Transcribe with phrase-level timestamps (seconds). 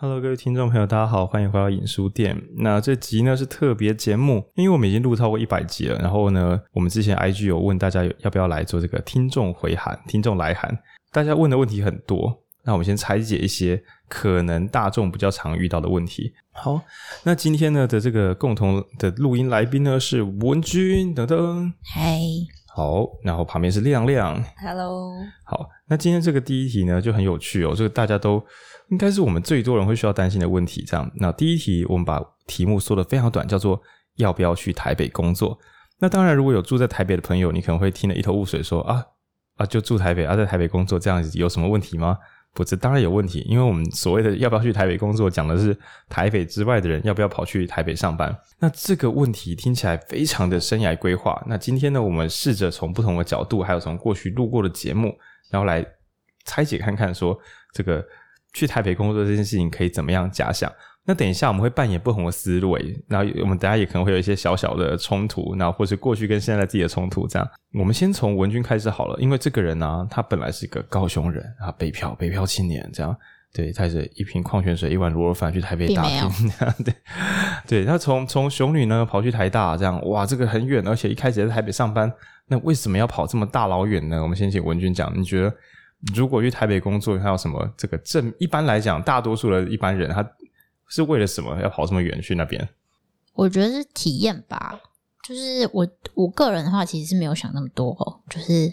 [0.00, 2.40] Hello，各位听众朋友，大家好，欢迎回到影书店。
[2.58, 5.98] 那这集呢是特别节目，因为我们已经录超过一百集了。
[5.98, 10.78] 然后呢，我们之前 IG 有问大家要不要来做这个听众回函、听众来函，
[11.10, 12.32] 大家问的问题很多。
[12.62, 16.32] 那我们先拆解一些可能大众比较常遇到的问题。
[16.52, 16.80] 好，
[17.24, 21.74] 那今天呢的这个共同的录音来宾呢是文君等等。
[21.82, 22.20] 嗨。
[22.72, 24.40] 好，然后旁边是亮亮。
[24.58, 25.12] Hello。
[25.42, 28.40] 好，那今天这个第一题呢就很有趣哦，这个大家都。
[28.90, 30.82] 应该是我们最多人会需要担心的问题。
[30.86, 33.80] 这样，那第一题我们把题目说得非常短，叫做
[34.16, 35.58] 要不要去台北工作？
[35.98, 39.04] 那当然，如果有住在台北的朋友，你可能会听得一头雾水说，说啊
[39.56, 42.16] 啊，就住台北啊，在台北工作这样子有什么问题吗？
[42.54, 45.76] 不，这当然有问题，因为我们所谓的要不要去台北工作，讲的是
[46.08, 48.34] 台北之外的人要不要跑去台北上班。
[48.58, 51.42] 那这个问题听起来非常的生涯规划。
[51.46, 55.14] 那今天呢，我们试着从不同的角度，还有从过去录过的节目，
[55.50, 55.84] 然后来
[56.44, 57.38] 拆解看看，说
[57.74, 58.02] 这个。
[58.58, 60.70] 去台北工作这件事情可以怎么样假想？
[61.04, 67.48] 那等一下我们会扮演不同的思维，然后我们大家也可能会有一些小小的冲突，然后或是过去跟现在自己的冲突这样。
[67.72, 73.16] 我们先从文君开始好了，因为这个人呢、啊，他本来是一个高雄人啊，北漂北漂青年这样，
[73.54, 76.52] 对，带着一瓶矿泉水、一碗卤肉饭去台北打拼，
[76.84, 76.94] 对
[77.66, 77.84] 对。
[77.86, 82.12] 他从从雄女呢跑去台大这样，哇，这个很远，而且一开始在台北上班，
[82.48, 84.22] 那为什么要跑这么大老远呢？
[84.22, 85.54] 我们先请文君讲，你觉得？
[86.14, 88.32] 如果去台北工作，他有什么这个正？
[88.38, 90.28] 一般来讲，大多数的一般人，他
[90.88, 92.68] 是为了什么要跑这么远去那边？
[93.34, 94.80] 我觉得是体验吧。
[95.26, 98.20] 就是我我个人的话，其实是没有想那么多哦。
[98.30, 98.72] 就是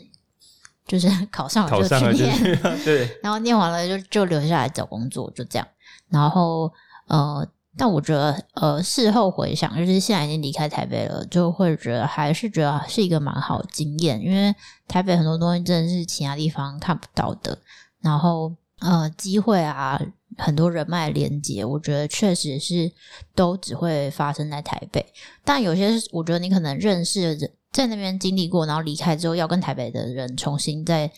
[0.88, 5.68] 就是考上了就去念， 对，然后念完了就就留下来找工作，就这样。
[6.10, 6.72] 然后
[7.08, 7.48] 呃。
[7.78, 14.56] 但我觉得，呃，事后回想，就是现在已经离开台北了，就会觉得还是觉得是一个蛮好经验，因为
[14.88, 17.58] 台北很多东西真的是其他地方看不到的。
[18.02, 20.02] 然后，呃，机会啊，
[20.38, 22.92] 很多人脉连接，我觉得确实是
[23.34, 25.06] 都只会发生在台北。
[25.44, 31.12] 但有些，我觉得你可能认识的人在那边经历过，然后离开之后要跟台北的人重新再。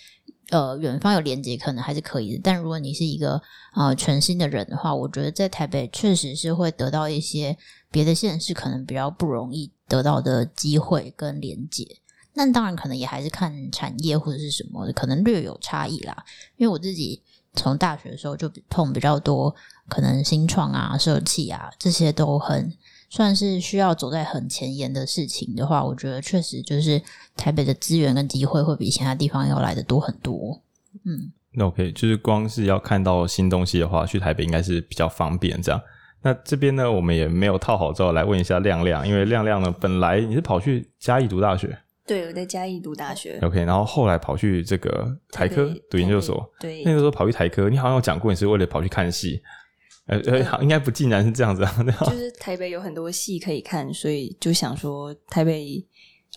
[0.50, 3.41] 呃，远方有连接可能还是可以的，但如果你是一个
[3.75, 7.58] 呃全新的人的话，我觉得在台北确实是会得到一些
[7.91, 11.85] 别的县市可能比较不容易得到的机会跟连接。
[12.34, 16.24] 那当然可能也还是看产业或者是什么的，可能略有差异啦。
[16.56, 17.22] 因为我自己
[17.53, 19.53] 从大学的时候就碰比较多，
[19.90, 22.72] 可能新创啊、社企啊这些都很。
[23.09, 27.01] 算是需要走在很前沿的事情的话，我觉得确实就是
[27.35, 30.62] 台北的资源跟机会会比其他地方要来的多很多。
[31.06, 35.81] 嗯，那 OK，就是光是要看到新东西的话，去台北应该是比较方便这样。
[36.22, 43.40] 那这边呢，我们也没有套好之后来问一下亮亮，因为亮亮呢，本来你是跑去嘉义读大学，对，我在嘉义读大学。
[43.41, 49.41] OK，然后后来跑去这个台科读研究所，对，那个时候跑去台科，你好像有讲过你是为了跑去看戏。
[50.07, 51.84] 呃呃，应该不尽然是这样子啊。
[52.06, 55.85] 就是台北有很多戏可以看，所以就想说台北，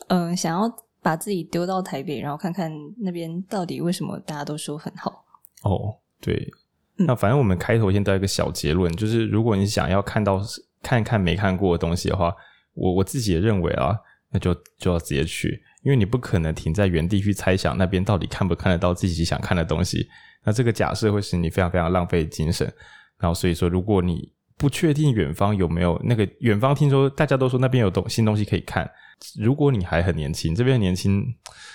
[0.09, 0.71] 嗯、呃，想要
[1.01, 5.25] 把自己丢到台北，然后看看那边到底为什么大家都说很好。
[5.63, 6.51] 哦，对，
[6.97, 10.43] 那反正我们开头先到一个小结论，就是如果你想要看到
[10.83, 12.35] 看看没看过的东西的话，
[12.75, 13.97] 我我自己也认为啊，
[14.31, 20.09] 那就就要直接去，因为你不可能停在原地去猜想那边到底看不看得到自己想看的东西，
[20.45, 22.73] 那这个假设会使你非常非常浪费精神。
[23.21, 28.91] 然后所以说，如果你不确定远方有没有那个远方，听说大家都说那边有东新东西可以看。
[29.39, 31.23] 如果你还很年轻，这边年轻，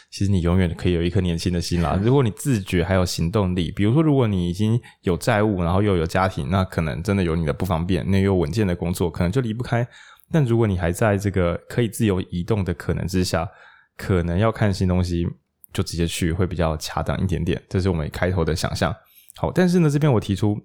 [0.09, 1.99] 其实你永远可以有一颗年轻的心啦。
[2.03, 8.03] 如果你自觉还有行动力，比如说如果你已经有债务，然后又有家庭，那可能真的有你的不方便。
[8.09, 9.87] 那又稳健的工作，可能就离不开。
[10.31, 13.47] 但如果你还在这个可以自由移动的可能之下，
[13.95, 15.27] 可能要看新东西，
[15.71, 17.61] 就直接去会比较恰当一点点。
[17.69, 18.95] 这是我们开头的想象。
[19.35, 20.59] 好，但是呢，这边我提出。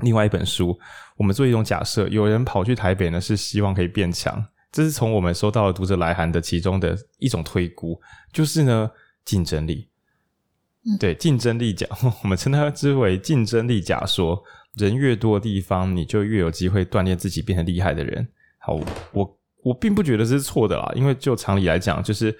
[0.00, 0.78] 另外一本书，
[1.16, 4.44] 我们做一种假设，有人跑去台北呢，是希望可以变强。
[4.72, 8.00] 这是从我们收到的读者来函的其中的一种推估，
[8.32, 8.90] 就是呢，
[9.24, 9.88] 竞争力。
[10.84, 11.86] 嗯、对，竞争力假，
[12.24, 14.42] 我们称它之为竞争力假说。
[14.76, 18.26] 人越多的地方，你就越有机会锻炼自己变成厉害的人。
[18.56, 18.80] 好，
[19.12, 22.34] 我我并不觉得这是错的啦，因为就常理来讲，就是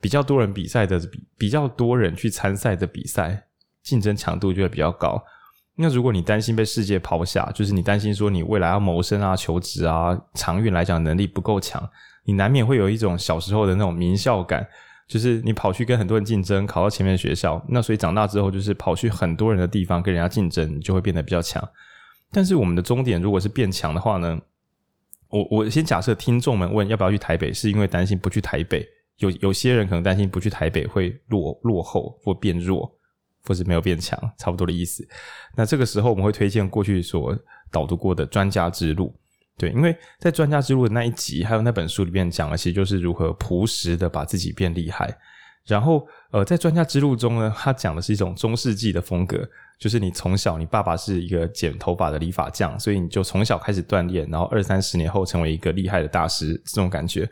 [0.00, 3.48] 比较多人比赛的比比较多人去参赛的比赛，
[3.82, 5.22] 竞争强度就会比较高。
[5.78, 11.86] 那如果你担心被世界抛下，就是你担心说你未来要谋生啊、求职啊，长远来讲能力不够强，
[12.24, 14.66] 你难免会有一种小时候的那种名校感，
[15.06, 21.62] 就是你跑去跟很多人竞争，考到前面的学校，那所以长大之后就是跑去很多人的地方跟人家竞争，你就会变得比较强。
[22.32, 24.40] 但是我们的终点如果是变强的话呢，
[25.28, 28.82] 我我先假设听众们问要不要去台北，是因为担心不去台北，
[29.18, 32.95] 有有些人可能担心不去台北会落落后或变弱。
[33.46, 35.06] 或是没有变强，差不多的意思。
[35.54, 37.36] 那这个时候我们会推荐过去所
[37.70, 39.06] 导读过的《专家之路》。
[39.58, 45.16] 对，因为在《专家之路》的那一集，还有那本书里面讲的，其实就是如何朴实的把自己变厉害。
[45.64, 49.48] 然后，呃，在《专家之路》中呢，他讲的是一种中世纪的风格，
[49.80, 57.28] 就是你从小，你爸爸是一个剪头发的理发匠，所以你就从小开始锻炼，然后二三十年后成为一个厉害的大师，这种感觉。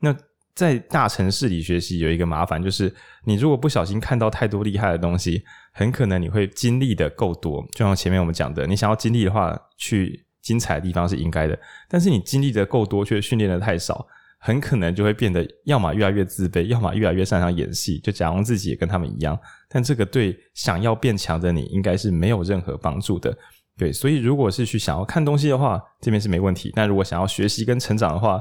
[0.00, 0.14] 那
[0.58, 2.92] 在大城市里学习有一个麻烦，就是
[3.24, 7.64] 你如果不小心看到太多厉害的东西，很可能你会经历的够多。
[7.72, 10.24] 就像前面我们讲的，你想要经历的话，去。
[10.40, 11.58] 精彩的地方是应该的，
[11.90, 14.06] 但是你经历的够多，却训练的太少，
[14.38, 19.38] 很可能就会变得要么越来越自卑，要么越来越擅长演戏，就假装自己也跟他们一样。
[19.68, 23.36] 但这个对想要变强的你，应该是没有任何帮助的。
[23.76, 26.72] 对，所以如果是去想要看东西的话，这边是没问题。
[26.74, 28.40] 但如果想要学习跟成长的话，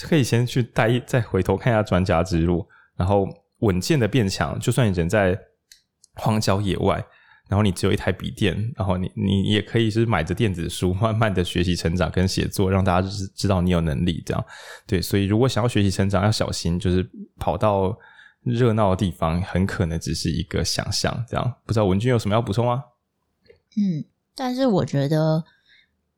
[0.00, 2.66] 可以先去带，再回头看一下专家之路，
[2.96, 3.26] 然后
[3.58, 4.58] 稳健的变强。
[4.58, 5.38] 就算你人在
[6.14, 7.04] 荒郊野外。
[7.48, 14.42] 然后你只有一台笔电，然后你你也可以是买着电子书， 慢慢的学习成长跟写作，让大家就是知道你有能力这样。
[14.86, 17.06] 对，所以如果想要学习成长，要小心，就是
[17.38, 17.94] 跑到
[18.42, 21.54] 热闹的地方，很可能只是一个想象这样。
[21.66, 22.82] 不知道文君有什么要补充吗？
[23.76, 24.02] 嗯，
[24.34, 25.44] 但是我觉得，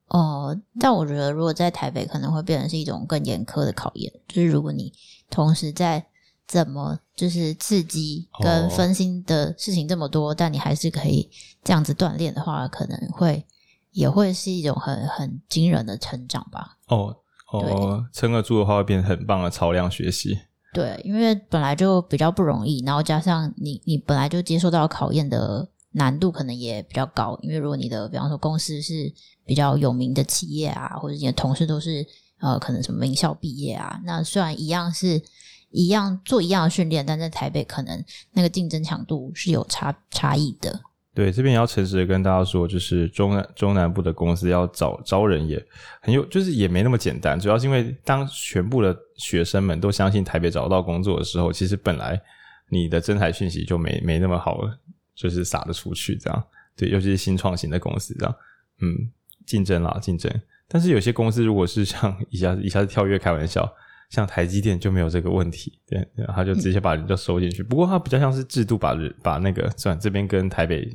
[0.09, 4.93] 哦、呃，但我觉得如果在台北，可能会变成是一种更严苛的考验，就是如果你
[5.31, 6.07] 同时在。
[6.47, 11.27] 怎么就是刺激跟分心的事情这么多，哦、但你还是可以
[11.65, 13.43] 这样子锻炼的话，可能会
[13.93, 16.77] 也会是一种很很惊人的成长吧。
[16.89, 17.17] 哦
[17.51, 20.39] 哦，撑得住的话会变成很棒的超量学习。
[20.75, 29.13] 对，因为本来就比较不容易，然后加上你你本来就接受到考验的难度可能也比较高，因为如果你的比方说公司是
[29.45, 32.07] 比较有名的企业啊，或者你的同事都是
[32.41, 35.21] 呃可能什么名校毕业啊，那虽然一样是。
[35.77, 38.01] 一样做一样的训练，但在台北可能
[38.33, 40.81] 那个竞争强度是有差差异的。
[41.13, 45.61] 对，这边也要诚实的跟大家说，就是中南中南部的公司要找招人也
[46.01, 47.37] 很有，就是也没那么简单。
[47.41, 52.23] 主要是因为当全部的学生们都相信台北找得到工作的时候，其实本来
[52.71, 54.79] 你的真才讯息就没没那么好了，
[55.15, 56.45] 就是撒得出去这样。
[56.77, 58.35] 对，尤其是新创型的公司这样，
[58.81, 59.11] 嗯，
[59.47, 60.33] 竞争啦，竞争。
[60.69, 63.73] 但是有些公司如果是像一下一下子跳跃开玩笑。
[64.11, 67.65] 像台积电就没有这个问题，对，他就直接把人就收进去。
[67.65, 70.89] 不过他比较像是制度把人把那个，算这边跟台北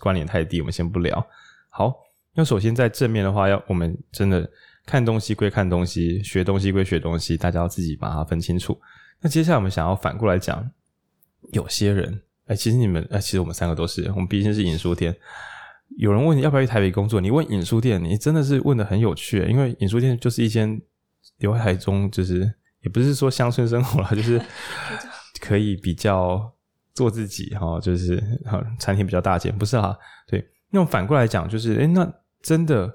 [0.00, 1.26] 关联太低，我们先不聊。
[1.68, 1.92] 好，
[2.32, 4.48] 那首先在正面的话，要我们真的
[4.86, 8.80] 看东西归看东西，学东西归学东西，大家要自己把它分清楚。
[9.20, 10.70] 那接下来我们想要反过来讲，
[11.52, 12.22] 有些人，
[12.52, 15.16] 哎，其实你们，哎，其实我们三个都是，我们毕竟是影书店。
[15.98, 20.80] 有人问你要不要去台北工作，你问影书店，你真的是问的很有趣，因为影书店就是一间
[21.38, 22.52] 刘海中就是。
[22.82, 24.42] 也不是说乡村生活啦，就是
[25.40, 26.52] 可以比较
[26.94, 28.20] 做自己哈，就是
[28.76, 29.96] 餐厅比较大间，不是啊？
[30.26, 32.12] 对，那种反过来讲，就是哎，那
[32.42, 32.92] 真的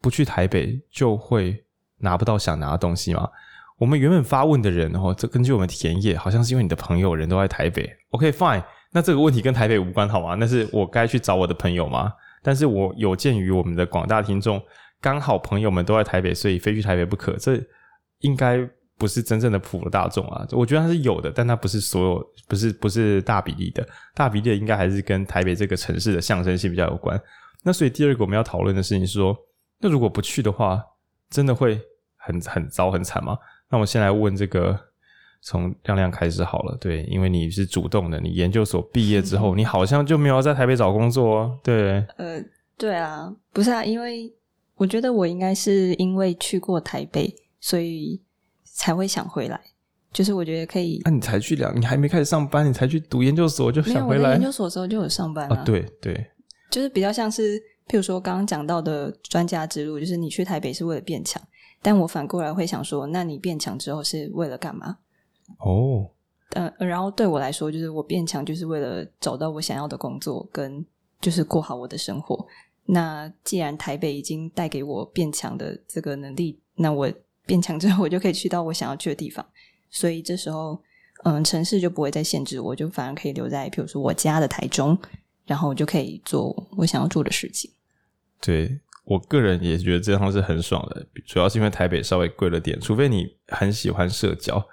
[0.00, 1.64] 不去台北就会
[1.98, 3.30] 拿不到想拿的东西吗？
[3.78, 7.88] 我们原本发问的人哦，这根据我们田野，好像是因为你的朋友人都在台北。
[8.08, 10.34] OK fine，那这个问题跟台北无关好吗？
[10.34, 12.12] 那是我该去找我的朋友吗？
[12.42, 14.62] 但是我有鉴于我们的广大听众，
[15.00, 17.60] 刚好朋友们都在台北，所以非去台北不可，这
[18.20, 18.68] 应该。
[19.00, 27.18] 不是真正的普罗大众啊，我觉得它是有的，但它不是所有，不是不是大比例的，大比例的应该还是跟台北这个城市的象征性比较有关。
[27.62, 29.34] 那所以第二个我们要讨论的事情是说，
[29.78, 30.84] 那如果不去的话，
[31.30, 31.80] 真的会
[32.18, 33.38] 很很糟很惨吗？
[33.70, 34.78] 那我先来问这个，
[35.42, 42.42] 从亮亮开始好了，对，因为你是主动的，你研究所毕业之后， 你好像就没有在台北找工作哦，对，呃，
[42.76, 44.32] 对啊，不是啊，因为
[44.76, 48.20] 我觉得我应该是因为去过台北，所以。
[48.72, 49.60] 才会想回来，
[50.10, 51.02] 就是我觉得可以。
[51.04, 54.30] 那、啊、你才去两，你还没开始上班，你才去读研究所就想回来？
[54.30, 55.62] 研究所的时候就有上班啊。
[55.64, 56.30] 对对，
[56.70, 61.42] 就是比较像是，譬如说刚刚讲到的专家之路，就是你去台北是为了变强，
[61.82, 64.96] 但我反过来会想说，那你变强之后是为了干嘛？
[65.58, 66.10] 哦，
[66.50, 70.84] 呃，然后对我来说，就是我变强就是为了找到我想要的工作，跟
[71.20, 72.46] 就是过好我的生活。
[72.86, 77.12] 那既然台北已经带给我变强的这个能力，那我。
[77.46, 79.44] 变强之后，我就可以去到我想要去的地方，
[79.90, 80.80] 所以这时候，
[81.24, 84.96] 嗯，城市就不会再限制我，就反而可以留在，比如说我家的台中，
[85.46, 87.68] 然后我就可以做我想要做的事情。
[88.40, 94.64] 对，我个人也觉得这样是很爽的，主要是因为台北稍微贵了点，除非你很喜欢社交，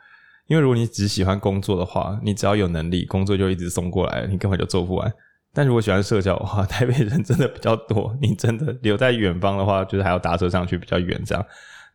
[0.48, 5.14] 因为如果你只喜欢工作的话，你只要有能力，工作就一直送过来，你根本就做不完。
[5.54, 11.46] 但如果喜欢社交的话，台北人真的比较多，你真的留在远方的话，就是还要搭车上去比较远，这样。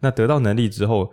[0.00, 1.10] 那得到能力之后，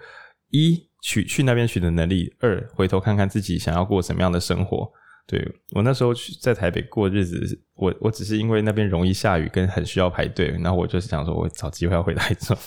[0.50, 4.92] 一取去那边取得能力，二回头看看自己想要过什么样的生活，
[5.32, 12.58] 对，我那时候去在台北过日子，我我只是因为那边容易下雨，跟很需要排队，然后我就是想说，我找机会要回台中。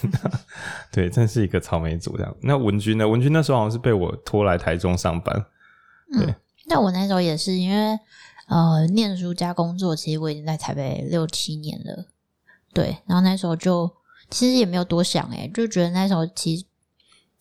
[0.93, 2.33] 对，真是一个草莓族这样。
[2.41, 3.09] 那文君呢？
[3.09, 5.45] 文君那时候好像是被我拖来台中上班。
[6.13, 6.35] 对，嗯、
[6.69, 7.99] 那我那时候也是因为
[8.47, 12.07] 呃，念书加工作，其实我已经在台北六七年了。
[12.73, 13.91] 对，然后那时候就
[14.31, 16.65] 其实也没有多想，诶，就觉得那时候其实。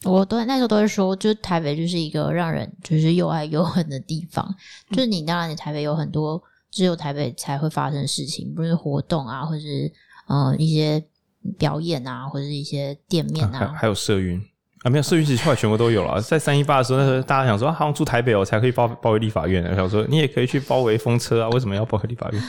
[0.03, 4.43] 我都那时候都会说，就是台北就是一个让人就是又爱又恨的地方。
[4.89, 6.41] 嗯、就是你当然，你台北有很多
[6.71, 9.91] 只有台北才会发生的事情，不是活动啊，或者是
[10.27, 11.03] 呃一些
[11.59, 14.41] 表演啊，或者是一些店面啊，啊还，有社运
[14.83, 16.19] 啊，没有社运其实后来全部都有了。
[16.19, 22.41] 在三一八的时候，那时候大家想说，好像住台北哦才可以包包围立法院，想说你也可以去包围风车啊，为什么要包围立法院？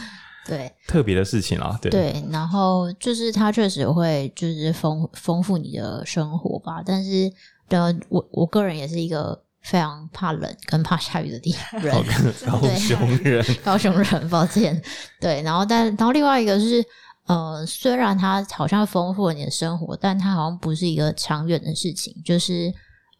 [0.47, 1.91] 对，特别的事情啊，对。
[1.91, 7.33] 对，然后就是它确实会就是丰丰富你的生活吧，但是
[7.69, 11.95] 的我我个人也是一个非常怕冷跟怕下雨的地人，
[12.45, 14.83] 高雄人， 高雄人，抱歉，
[15.21, 16.85] 对，然后但然后另外一个是
[17.27, 22.69] 呃，虽然它好像丰富了你的生活，但它好像不是一个长远的事情，就是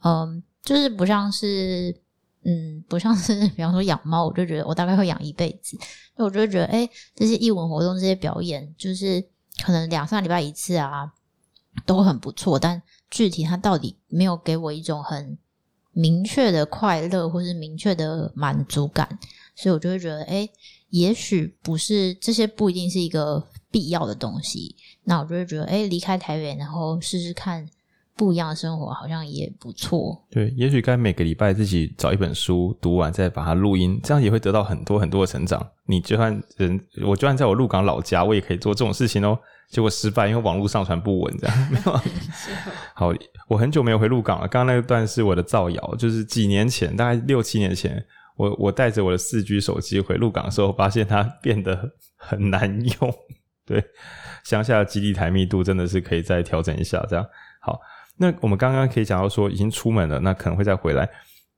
[0.03, 1.95] 嗯、呃，就是不像是。
[2.45, 5.79] 嗯，不像是比方说养猫，我就觉得我大概会养一辈子。
[6.17, 9.25] 那我就觉得，哎、这些艺文活动、这些表演，就是
[9.65, 11.13] 可能两三个礼拜一次啊，
[11.87, 12.59] 都很不错。
[12.59, 15.39] 但具体它到底没有给我一种很
[15.93, 19.19] 明确的快乐，或是明确的满足感，
[19.55, 20.49] 所以我就会觉得，哎、
[20.91, 24.75] 也许不是这些，不一定是一个必要的东西。
[25.05, 27.69] 那我就会觉得，哎、离开台北，然后试试看。
[28.17, 30.23] 不一样的生活好像也不错。
[30.31, 35.67] 对，也许该每个礼拜自己找一本书读完，再把它录音，这样也会得到很多很多的成长。
[35.87, 39.39] 你就算人，我就算在我鹿港老家，我也可以做这种事情哦。
[39.71, 42.01] 结果失败，因为网络上传不稳，这样 没有。
[42.95, 43.13] 好，
[43.49, 44.47] 我很久没有回鹿港了。
[44.47, 48.05] 刚刚那段是我的造谣，就是几年前，大概六七年前，
[48.37, 53.15] 我我带着我的四 G 手机回鹿港的时候，发现它变得很难用。
[53.65, 53.83] 对，
[54.45, 57.27] 乡下的基地台密度真的是可以再调整一下，这样
[57.61, 57.81] 好。
[58.17, 61.09] 那我们刚刚可以讲到说已经出门了，那可能会再回来。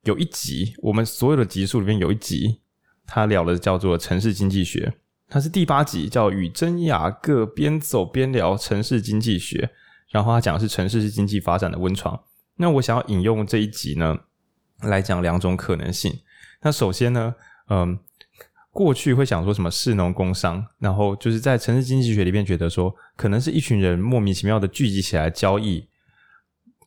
[0.05, 2.61] 有一集，我们所有的集数里面有一集，
[3.07, 4.93] 他聊的叫做城市经济学，
[5.29, 9.71] 它是第八集，叫与真雅各边走边聊城市经济学。
[10.11, 12.19] 然后他讲的是城市是经济发展的温床。
[12.57, 14.17] 那我想要引用这一集呢，
[14.83, 16.21] 来讲两种可能性。
[16.63, 17.35] 那首先呢，
[17.69, 17.99] 嗯，
[18.71, 25.89] 过去会想说什么市农工商，然后就是在城市经济学里面觉得说，可能是一群人莫名其妙的聚集起来交易。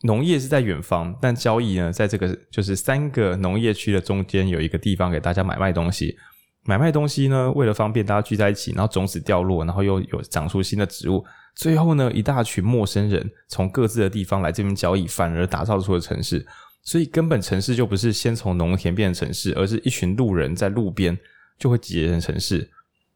[0.02, 6.16] 农业是在远方，但交易呢，在这个就是三个农业区的中间有一个地方给大家买卖东西。
[6.64, 11.26] 买卖东西呢，为了方便大家聚在一起，然后种子掉落，然后又有长出新的植物。
[11.56, 16.46] 最后呢，一大群陌生人从各自的地方来这边交易，反而打造出了城市。
[16.84, 21.18] 所以根本城市就不是先从农田变成城市，而是一群路人在路边
[21.58, 22.70] 就会结成城市。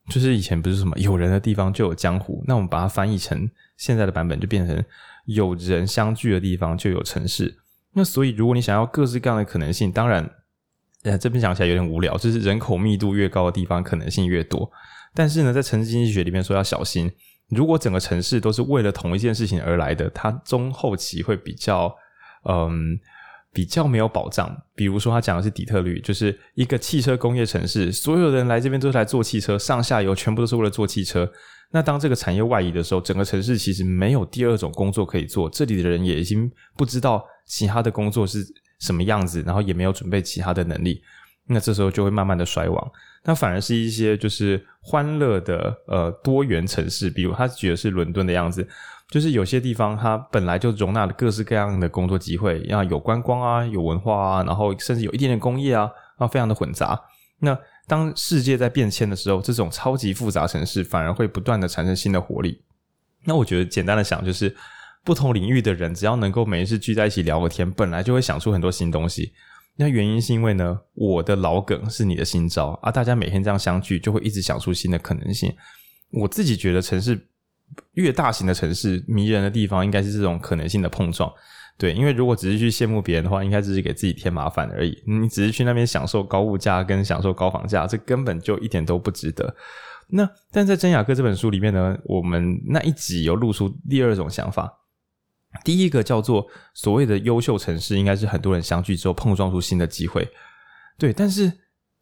[0.09, 4.83] 就是以前不是什么有人的地方就有江湖，那我们把它翻译成现在的版本，就变成。
[5.25, 7.57] 有人相聚的地方就有城市，
[7.93, 10.29] 那所以如果你想要各式各样的可能性，当然，
[11.03, 14.69] 呃，这边讲起来有点无聊，就是人口密度越高的地方可能性越多。
[15.13, 17.11] 但是呢，在城市经济学里面说要小心，
[17.49, 21.93] 如果整个城市都是为了同一件事情而来的，它中后期会比较，
[22.49, 22.97] 嗯，
[23.51, 24.55] 比较没有保障。
[24.73, 31.31] 比如说他讲的是底特律，就是一个汽车工业城市，所有人来这边都是来做汽车，上下游全部都是为了做汽车。
[31.71, 38.45] 那当这个产业外移的时候，整个城市其实没有第二种工作可以做，这里的人也已经不知道其他的工作是
[38.79, 41.01] 什么样子，然后也没有准备其他的能力，
[41.47, 42.91] 那这时候就会慢慢的衰亡。
[43.23, 48.67] 那反而是一些就是欢乐的呃多元城市，比如他举的是伦敦的样子，
[49.09, 56.99] 就是有些地方它本来就容纳了各式各样的工作机会，要有观光啊，有文化啊，然后甚至有一点点工业啊，啊，非常的混杂。
[57.39, 57.57] 那
[57.91, 62.61] 当世界在变迁的时候，这种超级复杂城市反而会不断的产生新的活力。
[63.25, 64.55] 那我觉得简单的想，就是
[65.03, 69.33] 不同领域的人只要能够每一次聚在一起聊个天，本来就会想出很多新东西。
[69.75, 75.53] 那原因是因为呢，我的老梗是你的新招啊，大家每天这样相聚，就会一直想出新的可能性。
[76.11, 77.27] 我自己觉得，城市
[77.95, 81.29] 越大型的城市，迷人的地方应该是这种可能性的碰撞。
[81.81, 84.95] 对，因为如果只是去羡慕别人的话，应该只是给自己添麻烦而已。
[85.07, 89.51] 你只是去那边享受高物价跟享受高房价，这根本就一点都不值得。
[90.09, 94.71] 那但在真雅各这本书里面呢，我们那一集有露出第二种想法。
[95.63, 96.45] 第一个叫做
[96.75, 100.29] 所谓的优秀城市，应该是很多人相聚之后碰撞出新的机会。
[100.99, 101.51] 对，但是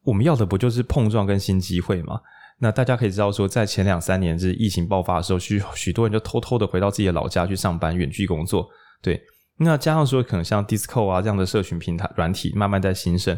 [0.03, 2.19] 我们要的不就是碰撞跟新机会吗？
[2.57, 8.67] 那大家可以知道说，在前两三年是疫情爆发的时候，许许多人就偷偷的回到自己的老家去上班，远距工作。
[9.01, 9.17] 对。
[9.59, 13.37] 那加上说，可能像 Discord 啊这样的社群平台软体慢慢在兴盛，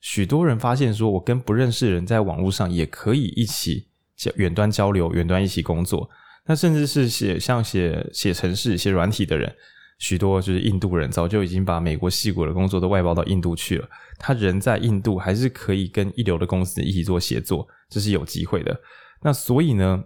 [0.00, 3.88] 许多人发现说，我跟不认识的人在网络上也可以一起
[4.36, 6.08] 远端交流，远端一起工作。
[6.46, 9.54] 那甚至是写像写写程式、写软体的人，
[9.98, 13.88] 许多就是印度人早就已经把美国矽谷的工作都外包到印度去了。
[14.18, 18.78] 他人在印度，还是可以跟一流的公司一起做协作，这是有机会的。
[19.22, 20.02] 那所以呢，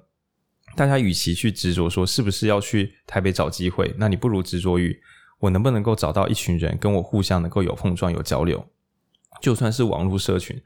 [0.77, 4.95] 大家与其去执着说是不是要去台北找机会，那你不如执着于
[5.39, 8.65] 我能不能够找到一群人跟我互相能够有碰撞、有交流。
[9.41, 10.61] 就算是网络社群，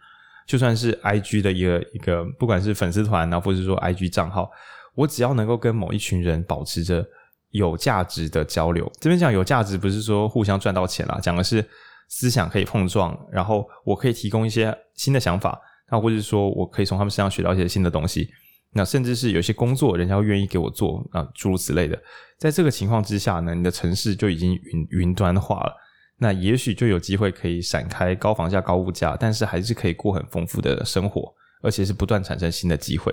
[0.46, 4.50] 就算是 IG 的一个一个，不管是粉丝团啊，或者说 IG 账号，
[4.94, 7.04] 我只要能够跟某一群人保持着
[7.50, 8.90] 有价值的交流。
[9.00, 11.64] 这边讲有价值，不是说互相赚到钱啦，讲的是
[12.08, 15.60] 思想可以碰撞，然后我可以提供一些新的想法，
[15.90, 18.30] 那或者说我可以从他们身上学到一些新的东西。
[18.72, 22.00] 那甚至是有些工作，人家会愿意给我做啊，诸如此类的。
[22.38, 25.74] 在这个情况之下呢，你的城市就已经云云端化了。
[26.18, 33.12] 那也许就有机会可以闪开高房价、高物价，但是还是可以过很丰富的生活，而且是不断产生新的机会。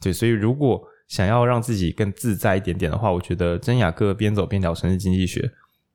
[0.00, 5.46] 对，所以如果想要让自己更自在一点点的话，我觉得真雅各边走边聊城市经济学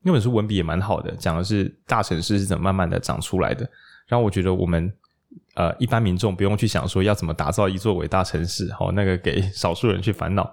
[0.03, 3.67] 那本书文笔也蛮好的，讲的是大城市是怎么慢慢的长出来的。
[4.07, 4.93] 然后我觉得我们。
[5.55, 10.49] 呃，一般民众不用去想说要怎么打造一座伟大城市，好，那个给少数人去烦恼。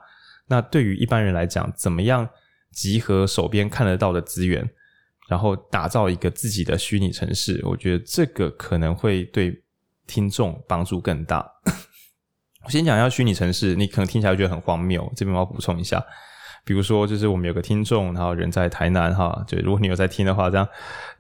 [0.49, 2.29] 那对于一般人来讲，怎么样
[2.73, 4.69] 集合手边看得到的资源，
[5.29, 7.61] 然后打造一个自己的虚拟城市？
[7.65, 9.63] 我觉得这个可能会对
[10.07, 11.49] 听众帮助更大。
[12.67, 16.05] 我先讲一下虚拟城市，你可能听起来觉得很荒谬，这边我要补充一下。
[16.65, 20.69] 比如说，就是我们有个听众，然后人在台南，哈，就如果你有在听的话，这样，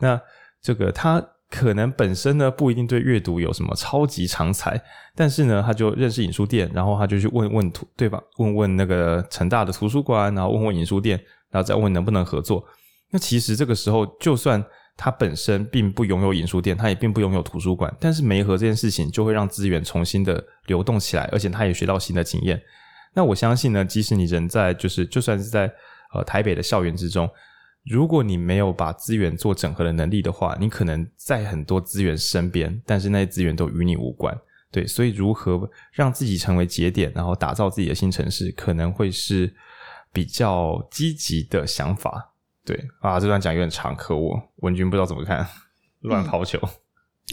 [0.00, 0.20] 那
[0.60, 1.24] 这个他。
[1.50, 4.78] 可能本身呢不一定对阅读有什么超级长才，
[5.16, 8.22] 但是呢他就认识影书店，然后他就去问问图对吧？
[8.36, 11.18] 问问那个成大的图书馆，然后问问影书店，
[11.50, 12.62] 然后再问能不能合作。
[13.10, 14.62] 那其实这个时候，就算
[14.94, 22.60] 他本身并不拥有影书店，他也并不拥有图书馆，但是媒合这件事情就会让资源重新的流动起来，而且他也学到新的经验。
[23.14, 25.72] 那我相信呢，即使你人在就是就算是在
[26.12, 27.26] 呃台北的校园之中。
[27.88, 34.36] 如果你没有把资源做整合的能力的话，你可能在很多资源身边，但是那些资源都与你无关。
[34.70, 39.54] 对，所以如何让自己成为节点，然后打造自己的新城市，可能会是
[40.12, 42.34] 比较积极的想法。
[42.66, 45.46] 对啊，这段讲有点长，可我，文君不知道怎么看，
[46.00, 46.58] 乱抛球。
[46.62, 46.68] 嗯、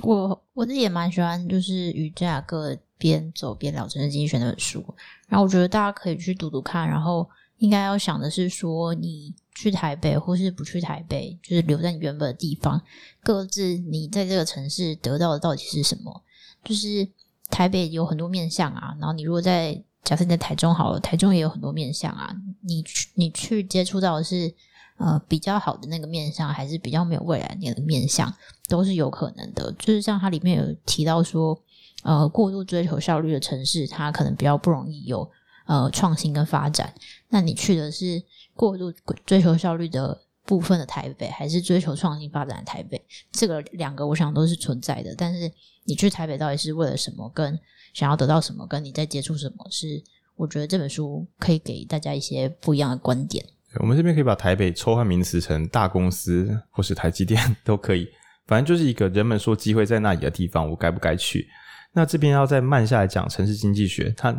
[0.03, 4.81] 我我自己也蛮喜欢，就是与这雅各边走边聊城市经济学那本书，
[5.27, 9.33] 然后我觉得大家可以去读读看，然后应该要想的是说你。
[9.57, 12.81] 去台北，或是不去台北，就是留在你原本的地方。
[13.23, 16.23] 各自你在这个城市得到的到底是什么？
[16.61, 17.07] 就是
[17.49, 22.35] 台北有很多面相啊，然后你如果在假设你在台中好了，台中也有很多面相啊。
[22.63, 24.53] 你去你去接触到的是
[24.97, 28.31] 呃比较好的那个面相，还是比较没有未来的面相，
[28.67, 29.73] 都是有可能的。
[29.79, 31.57] 就是像它里面有提到说，
[32.03, 35.31] 呃，过度追求效率的城市，它可能比较不容易有
[35.65, 36.93] 呃创新跟发展。
[37.29, 38.23] 那你去的是。
[38.57, 38.89] 过度
[39.25, 43.05] 追求效率的部分的台北，还是追求创新发展的台北？
[43.33, 45.13] 这个两个，我想都是存在的。
[45.17, 45.51] 但是
[45.83, 47.29] 你去台北到底是为了什么？
[47.35, 47.59] 跟
[47.93, 48.65] 想要得到什么？
[48.65, 49.67] 跟你在接触什么？
[49.69, 50.01] 是
[50.37, 53.45] 我觉得这本书可以给大家一些不一样的观点。
[53.81, 58.07] 我们这边可以把台北抽换名词成大公司，或是台积电 都可以。
[58.47, 61.45] 反正就是一个人们说机会在那里的地方，我该不该去？
[61.91, 64.33] 那这边要再慢下来讲城市经济学，它。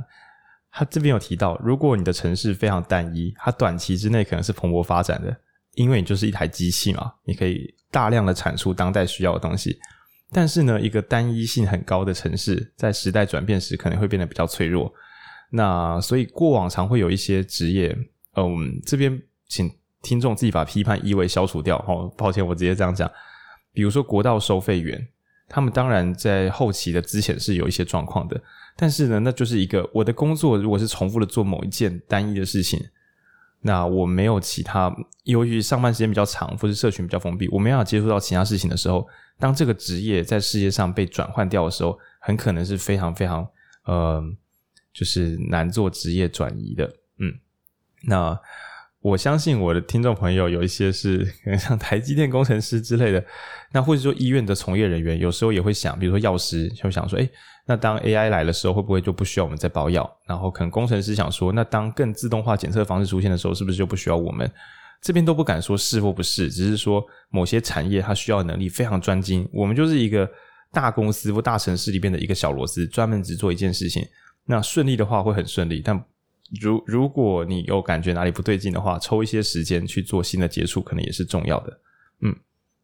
[0.78, 5.34] 他这边有提到，如果你的城市非常单一，它短期之内可能是蓬勃发展的，
[5.72, 9.78] 因为你就是一台机器嘛，你可以大量的产出当代需要的东西。
[10.30, 14.92] 但是呢，一个单一性很高的城市，在时代转变时可能会变得比较脆弱。
[15.48, 17.96] 那所以过往常会有一些职业，
[18.36, 21.78] 嗯，这边请听众自己把批判意味消除掉。
[21.88, 23.10] 哦，抱歉，我直接这样讲。
[23.72, 25.08] 比如说国道收费员，
[25.48, 28.40] 他们当然在后期的之前是有一些状况的。
[28.76, 32.78] 但是呢，那就是一个我的工作，如果是重复的做某一件单一的事情，
[33.62, 39.06] 那我没有其他，由于上班时间比较长，或是社群比较封闭，我没办法接触到其他事情的时候，
[39.38, 43.48] 当这个职业在世界上被转换掉的时候，很可能是非常非常
[43.84, 44.22] 呃，
[44.92, 46.84] 就是难做职业转移的。
[47.18, 47.32] 嗯，
[48.02, 48.38] 那。
[49.06, 53.24] 我相信我的听众朋友有一些是可能像台积电工程师之类的，
[53.70, 57.30] 那或者说医院的从业人员，有时候也会想，比如说药师就想说，诶，
[57.66, 60.10] 那当 AI 来的时候，会不会就不需要我们再包药？
[60.26, 64.50] 然后可能工程师想说，那当更自动化检测方式出现的时候，是不是就不需要我们？
[65.00, 70.28] 这边都不敢说是或不是，只是说某些产业它需要能力非常专精，我们就是一个
[70.72, 74.04] 大公司或大城市里边的一个小螺丝，专门只做一件事情。
[74.46, 76.04] 那顺利的话会很顺利，但。
[76.60, 81.80] 如如果你有感觉哪里不对劲的话，抽一些时间去做新的接触，可能也是重要的。
[82.22, 82.34] 嗯，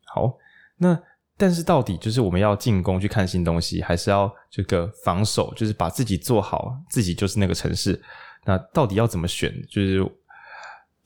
[0.06, 0.36] 好，
[0.76, 1.00] 那
[1.36, 8.00] 但是到底就是我们要进攻去看新东西，还是要这个防守，就是把自己做好，自己就是那个城市。
[8.44, 9.52] 那到底要怎么选？
[9.68, 10.04] 就是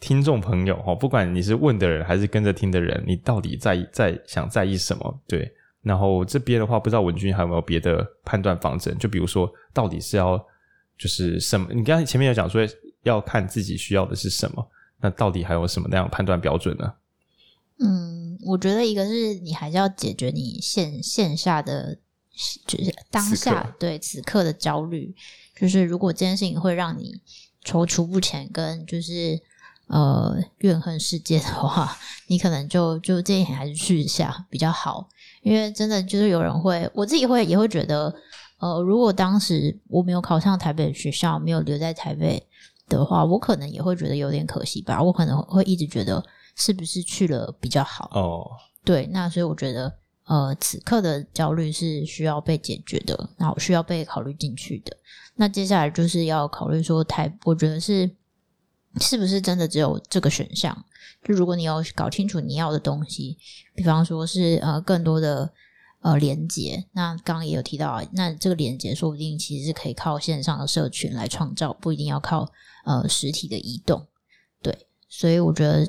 [0.01, 5.21] 听众朋友哈，不管你是问的人还是跟着听的人，你到底在在想在意什么？
[5.27, 5.51] 对。
[5.83, 8.99] 然后这边的话，不知道文君还有没有别的判断方针？
[8.99, 10.45] 就比如说，到底是要
[10.99, 11.69] 就是什么？
[11.73, 12.67] 你刚才前面有讲说
[13.03, 14.67] 要看自己需要的是什么，
[15.01, 16.93] 那到底还有什么那样判断标准呢？
[17.79, 21.99] 嗯，我觉得一个是你还是要解决你线线下的，
[22.67, 25.15] 就是当下此对此刻的焦虑。
[25.59, 27.21] 就是如果这件事情会让你
[27.65, 29.39] 踌躇不前，跟就是
[29.89, 31.97] 呃怨恨世界的话，
[32.29, 35.09] 你可能就就建议还是去一下比较好。
[35.43, 38.13] 因为真的就是有人会，我自己会也会觉得，
[38.59, 42.43] 呃，如果当时我没有考上台北的学校，没有留在台北
[42.89, 45.03] 的话，我可能也会觉得有点可惜吧。
[45.03, 48.51] 我可能会一直觉得是不是去了比较好哦。
[48.85, 49.93] 对，那所以我觉得，
[50.25, 54.97] 呃，此刻的焦虑是需要被解决的，然后需要被考虑进去的。
[55.35, 58.11] 那接下来就是要考虑说台，我觉得是
[59.01, 60.75] 是不是真的只有这个选项？
[61.23, 63.37] 就如果你要搞清楚你要的东西，
[63.75, 65.53] 比方说是呃更多的
[66.01, 72.51] 呃连接，那刚刚也有提到，那这个连接说不定其实是可以靠线上的社群来创造，不一定要靠
[72.85, 74.07] 呃实体的移动。
[74.63, 75.89] 对，所以我觉得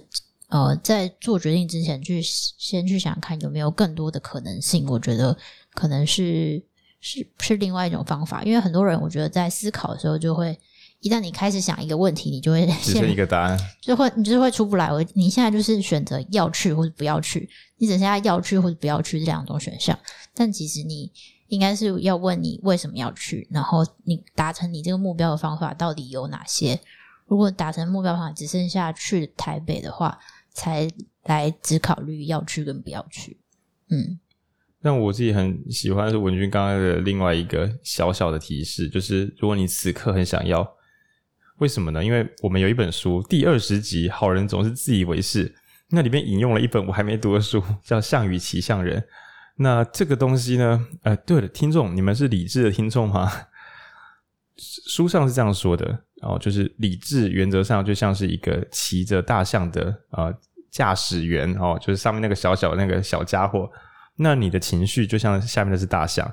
[0.50, 5.38] 呃在做决定之前，去先去想看有没有更多的可能性，我觉得
[5.74, 6.64] 可能是。
[7.00, 10.60] 是是另外一种方法，因为很多人我觉得在思考的时候，就会
[11.00, 14.92] 一旦你开始想一个问题，你就会 只剩一个答案， 就会你就是会出不来。
[14.92, 19.98] 我你现在就是选择要去或者不要去，你只剩下要去或者不要去这两种选项。
[20.34, 21.12] 但其实你
[21.48, 26.80] 应该是要问你为什么要去，然后你达成你这个目标的方法到底有哪些？
[27.28, 30.18] 如果达成目标方法只剩下去台北的话，
[30.54, 30.90] 才
[31.26, 33.40] 来只考虑要去跟不要去。
[33.90, 34.20] 嗯。
[34.82, 40.66] 但我自己很喜欢是文君刚刚的另外一个小小的提示，就是如果你此刻很想要，
[41.58, 42.04] 为什么呢？
[42.04, 45.50] 因为我们有一本书第二十集《好人总是自以为是》，
[45.90, 49.02] 那里面引用了一本我还没读的书， 叫《项羽骑象人》。
[49.58, 50.86] 那这个东西呢？
[51.02, 53.32] 呃，对了，听众，你们是理智的听众吗？
[54.88, 60.34] 书上是这样说的哦，就是理智原则上就像是一个骑着大象的啊
[60.72, 63.70] 驾驶员哦，就是上面那个小小的那个小家伙。
[64.18, 66.32] 那你的情绪就像下面的是大象，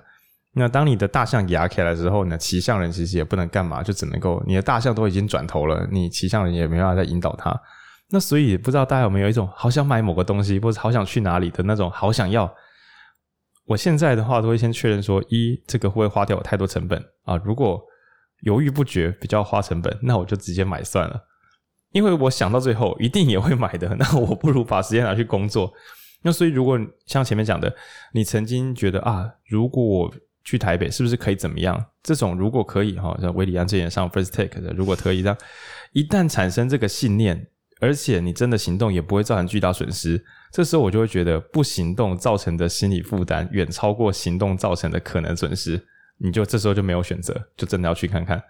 [0.57, 7.55] 那当你的大象牙起来的时候呢，骑象人其实也不能干嘛，就只能够你的大象都已经转头了，你骑象人也没办法再引导它。
[8.11, 12.53] 那所以不知道大家有没有一种好想买某个东西，或者好想去哪里的那种好想要。
[13.67, 17.37] 我现在的话都会先确认说，一这个会不会花掉我太多成本啊？
[17.45, 17.83] 如果
[18.43, 21.19] 犹豫不决比较花成本，那我就直接买算了，
[21.93, 25.73] 因为我想到最后一定也会买的，那我不如把时间拿去工作。
[26.23, 27.75] 那所以，如果像前面讲的，
[28.13, 30.13] 你曾经觉得啊，如果
[30.45, 31.85] 去台北，是不是可以怎么样？
[32.03, 35.37] 这种如果可以哈，像韦里安之前上 First Take 的，如果可以这样，
[35.93, 37.49] 一旦产生这个信念，
[37.81, 45.83] 而且你真的行动也不会造成巨大损失，这时候我就会觉得不行动造成的心理负担远超过行动造成的可能损失，
[46.19, 48.43] 你就这时候就没有选择，就真的要去看看。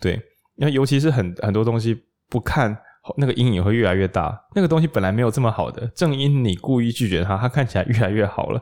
[0.00, 0.14] 对，
[0.56, 2.76] 因为尤其是很很多东西不看。
[3.18, 8.58] 那个阴影会越来越大，那个东西本来没有这么好的，正因你故意拒绝它，它看起来越来越好了，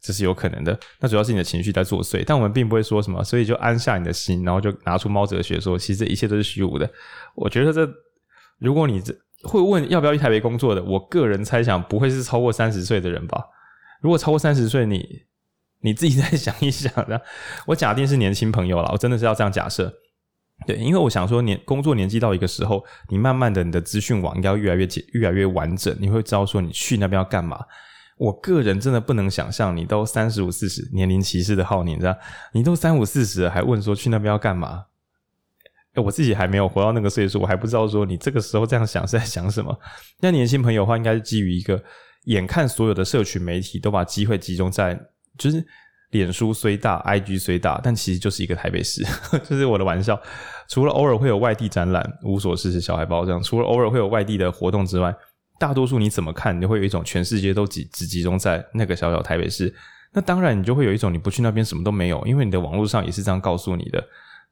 [0.00, 0.78] 这是有可能的。
[0.98, 6.90] 那主要是你的情绪在作祟，但我们并不会说什么，所以就安下你的心，然后就拿出猫哲学说，其实这一切都是虚无的。
[7.34, 7.88] 我觉得这，
[8.58, 13.44] 如果你这会问要不要去台北工作的，我个人猜想不会是超过三十岁的人吧？
[14.00, 15.06] 如果超过三十岁，你
[15.82, 17.20] 你自己 再想一想的。
[17.66, 19.92] 我假定是年轻朋友啦，我真的是要这样假设。
[20.66, 27.58] 对，因为我想说年，工作年纪到一个时候，你慢慢的，你的资讯网应该越来越，越来越完整，你会知道说你去那边要干嘛。
[28.20, 32.14] 我个人真的不能想象，你都三十五、四十，年龄歧视的号，你知道，
[32.52, 34.84] 你都三五四十了，还问说去那边要干嘛？
[35.96, 39.74] 我自己还没有活到那个岁数，我还不知道说你这个时候这样想是在想什么。
[40.20, 41.82] 那年轻朋友的话，应该是基于一个，
[42.26, 45.00] 眼看所有的社群媒体都把机会集中在，
[45.38, 45.64] 就是。
[46.10, 49.06] 脸书虽大，IG 虽大，但其实就是一个台北市，
[49.48, 50.20] 这是我的玩笑。
[50.68, 55.14] 除了偶尔会有外地展览，无所事事小海豹这样，除了偶尔会有外地的活动之外，
[55.60, 59.72] 大多数你怎么看，你会有一种全世界都集只集中在那个小小台北市。
[60.12, 64.02] 那当然，你就会有一种你不去那边什么都没有，因为你的网络上也是这样告诉你的。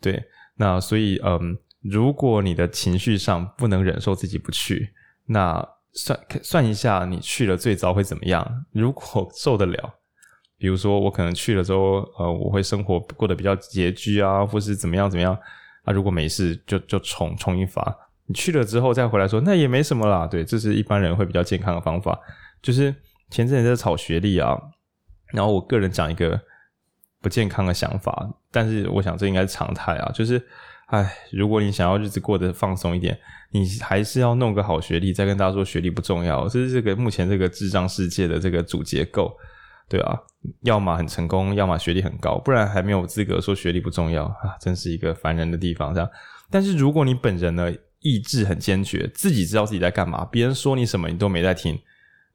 [0.03, 0.23] 对，
[0.57, 4.90] 那所以，嗯，如果你的情绪上不能忍受自己不去，
[5.27, 8.66] 那算算一下，你去了最糟会怎么样？
[8.73, 9.94] 如果受得了。
[10.61, 15.33] 比如说，我可能去了之后，呃，我会生活过得比较拮据啊，或是怎么样怎么样。
[15.85, 17.97] 啊，如果没事，就就冲冲一发。
[18.29, 20.27] 你去了之后再回来说，那也没什么啦。
[20.27, 22.19] 对，这是一般人会比较健康的方法。
[22.62, 22.95] 就是
[23.31, 24.57] 前阵子在炒学历啊，
[25.33, 26.41] 然后我个人讲一个
[27.21, 30.41] 不健康的想法，但是我想这应该是常态啊，就是，
[30.87, 33.19] 哎，如果你想要日子过得放松一点，
[33.53, 35.12] 你还是要弄个好学历。
[35.12, 39.35] 再跟大家说，学历不重要，这是这个目前这个智障世界的这个主结构，
[39.88, 40.19] 对啊，
[40.62, 45.95] 要么很成功，要么学历很高，不然还没有资格说学历不重要啊，真是一个烦人的地方。
[45.95, 46.11] 这样，
[46.51, 51.79] 但是如果你本人呢，意志很坚决，自己知道自己在干嘛，别人说你什么你都没在听。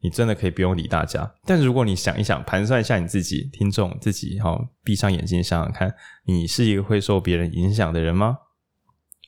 [0.00, 8.36] 你真的可以不用理大家，但如果你想一想，盘算一下你自己，听众自己，哈，闭上眼睛想想看，你是一个会受别人影响的人吗？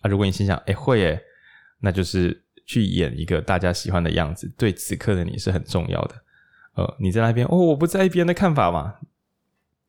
[0.03, 1.23] 啊，如果你心想，哎、会耶，
[1.81, 6.15] 那就是去演一个大家喜欢的样子，对此刻的你是很重要的。
[6.75, 8.97] 呃，你在那边，哦，我不在意别人的看法嘛，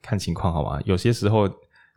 [0.01, 0.79] 看情况好吗？
[0.85, 1.49] 有些时候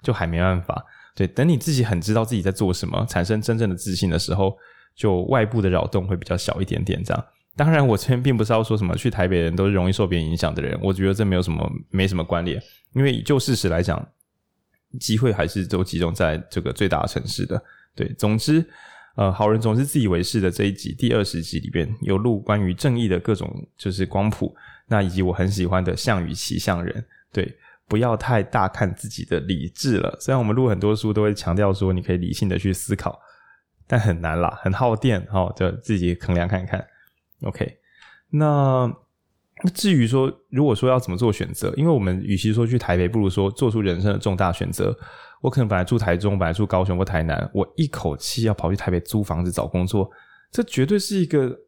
[0.02, 0.84] 就还没办法。
[1.14, 4.56] 对，等你自己很知道自己在做什么，产生真正的自信的时候，
[4.94, 7.24] 就外部的扰动会比较小一点点，这样。
[7.56, 12.62] 当然，我这边并不是要说什么去台北人都是容易受别人影响的人，我觉得这没有什么没什么关联，
[12.94, 14.08] 因为就事实来讲，
[14.98, 17.62] 机会还是都集中在这个最大的城市的。
[17.94, 18.64] 对，总之，
[19.16, 24.54] 呃，好人总是自以为是的这一集第二十集里边有录关于正义的各种就是光谱，
[24.86, 27.04] 那以及我很喜欢的项羽骑象人。
[27.32, 27.52] 对，
[27.90, 30.16] 不要太大看自己的理智了。
[30.20, 33.20] 虽然我们录很多书都会强调说你可以理性的去思考，
[33.88, 36.86] 但很难啦，很耗电哦，就自己衡量看看。
[37.42, 37.78] OK，
[38.30, 38.88] 那
[39.74, 44.96] 至于说，如果说要怎么做选择，因为我们与其说去台北，不如说做出人生的重大选择。
[45.40, 50.08] 我可能本来住台中，本来住高雄或台南，我一口气要跑去台北租房子找工作，
[50.52, 51.58] 这绝对是一个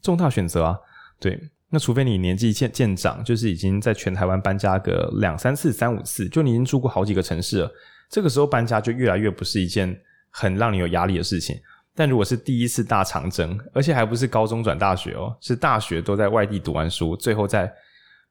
[0.00, 0.78] 重大选择啊！
[1.18, 7.72] 对，那除非你年纪渐渐长，就是已经在全台湾搬家个两三次、三五次，就你已经住过好几个城市了，
[8.10, 11.58] 这个时候搬家就越来越不是一件很让你有压力的事情。
[11.94, 17.72] 但如果是第一次大长征，而且还不是高中转大学哦，是大学都在外地读完书，最后在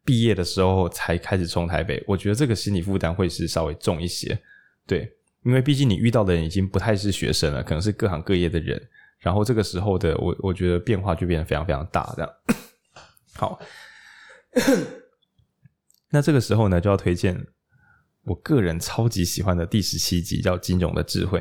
[0.06, 4.38] 毕业的时候才开始冲台北，我觉得这个心理负担会是稍微重一些。
[4.86, 5.12] 对，
[5.44, 8.80] 因为毕竟你遇到的人已经不太是学生了，可能是各行各业的人，
[9.20, 12.12] 然后这个时候的我，我觉得变化就变得非常非常大。
[12.16, 12.32] 这样，
[13.36, 13.60] 好，
[16.12, 17.48] 那这个时候呢，就要推荐
[18.24, 21.40] 我个人超级喜欢的第十七集，叫《金融的智慧》。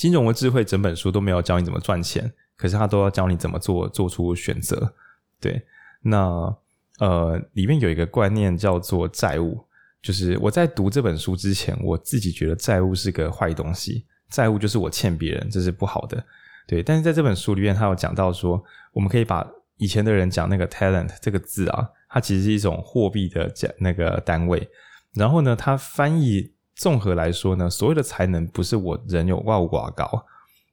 [0.00, 4.94] 金融的智慧，整本书都没有教你怎么赚钱，可是他都要教你怎么做，做出选择。
[5.40, 5.64] 对，
[6.02, 6.56] 那
[6.98, 9.64] 呃，里面有一个观念叫做债务，
[10.02, 16.24] 就是我在读这本书之前，我自己觉得债务是个坏东西，债务就是我欠别人，这是不好的。
[16.66, 18.62] 对，但是在这本书里面，他有讲到说，
[18.92, 24.68] 我们可以把以前的人讲那个 talent 这个字啊，它其实是一种货币的讲那个单位，
[25.14, 26.52] 然后呢，它翻译。
[26.76, 30.26] 综合来说呢，所谓的才能不是我人有哇哇高，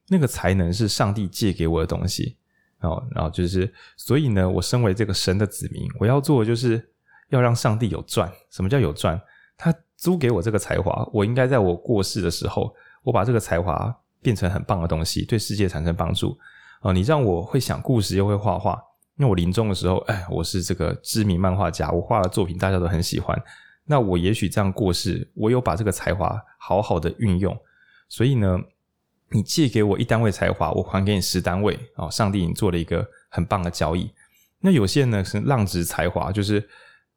[0.08, 2.36] 那个才能是上帝借给我的东西
[2.80, 3.00] 哦。
[3.14, 6.90] 然后就是，所以呢，我身为这个神的子民，我要做的就是
[7.28, 8.28] 要让上帝有赚。
[8.50, 9.16] 什么叫有赚？
[9.56, 16.36] 他租给我这个才华，我应该在我过世的时候，我把这个才华变成很棒的东西，对世界产生帮助。
[16.80, 18.76] 哦，你让我会讲故事又会画画，
[19.16, 23.40] 那我临终的时候，哎，我是这个知名漫画家，我画的作品大家都很喜欢。
[23.84, 27.56] 那我也许这样过世，我有把这个才华好好的运用，
[28.08, 28.58] 所以呢，
[29.30, 32.10] 你借给我一单位才华，我还给你十单位哦。
[32.10, 34.10] 上帝你做了一个很棒的交易。
[34.60, 36.66] 那有些人呢是浪掷才华，就是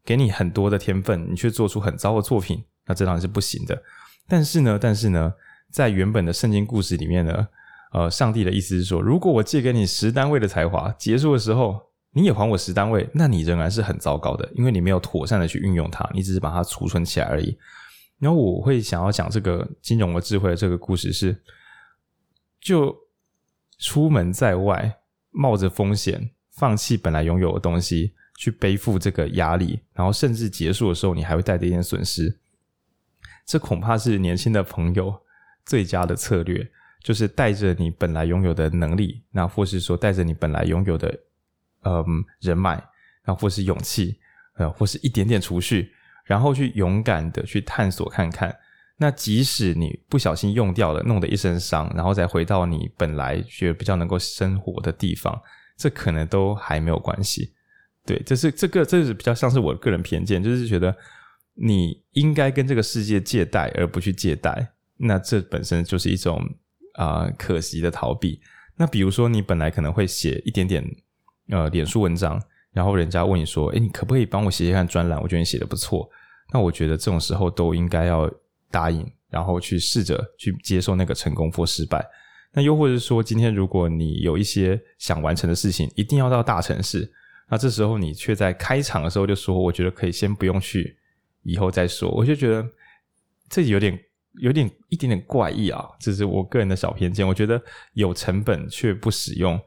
[0.04, 3.82] 给你很多的天分，你却做出很糟的作品，那这当然是不行的。
[4.28, 5.32] 但是呢，但是呢，
[5.70, 7.48] 在原本的圣经故事里面呢，
[7.96, 11.80] 呃，上帝的意思是说，如果我借给你十单位的才华，结束的时候。
[12.18, 17.58] 你也还我十单位，那你仍然是很糟糕的，因为你没有妥善的去运用它，你只是把它储存起来而已。
[18.20, 21.38] 然后我会想要讲这个金融的智慧的这个故事是，
[22.62, 22.96] 就
[23.80, 24.98] 出门在外，
[25.32, 32.40] 冒着风险，放弃本来拥有的东西，去背负这个压力，然后甚至结束的时候，你还会带着一点损失。
[33.46, 35.14] 这恐怕是年轻的朋友
[35.66, 36.66] 最佳的策略，
[37.06, 41.16] 就是带着你本来拥有的能力，那或是说带着你本来拥有的。
[41.88, 42.04] 嗯，
[42.42, 42.72] 人脉，
[43.24, 44.18] 然后或是勇气，
[44.58, 45.92] 呃，或是一点点储蓄，
[46.24, 48.58] 然后去勇敢的去探索看看。
[48.98, 55.40] 那即使你不小心用掉了，弄得一身伤，然后再回到你本来觉得比较能够生活的地方，
[55.78, 57.54] 这可能都还没有关系。
[58.04, 60.98] 对，这是这个，这是比较像是我个人偏见，就是觉得
[61.54, 64.74] 你应该跟这个世界借贷，而不去借贷。
[64.98, 66.42] 那这本身就是一种
[66.96, 68.40] 啊，可惜的逃避。
[68.76, 70.84] 那比如说，你本来可能会写一点点。
[71.50, 75.22] 呃，脸书文章，然后人家问你说：“哎，你可不可以帮我写写看专栏？
[75.22, 76.10] 我觉得你写的不错。”
[76.52, 78.28] 那我觉得这种时候都应该要
[78.72, 82.04] 答应，然后去试着去接受那个成功或失败。
[82.52, 87.14] 那又或者说，今天如果你有一些想完成的事情，一定要到大城市，
[87.48, 90.98] 那这时候你却在开场的时候就说：“我觉得可以先不用去，
[91.44, 92.68] 以后再说。”我就觉得
[93.48, 93.96] 这有点、
[94.40, 97.28] 有点一点点怪异啊，这是我个人的小偏见。
[97.28, 97.62] 我觉得
[97.94, 99.60] 有成本却不使用。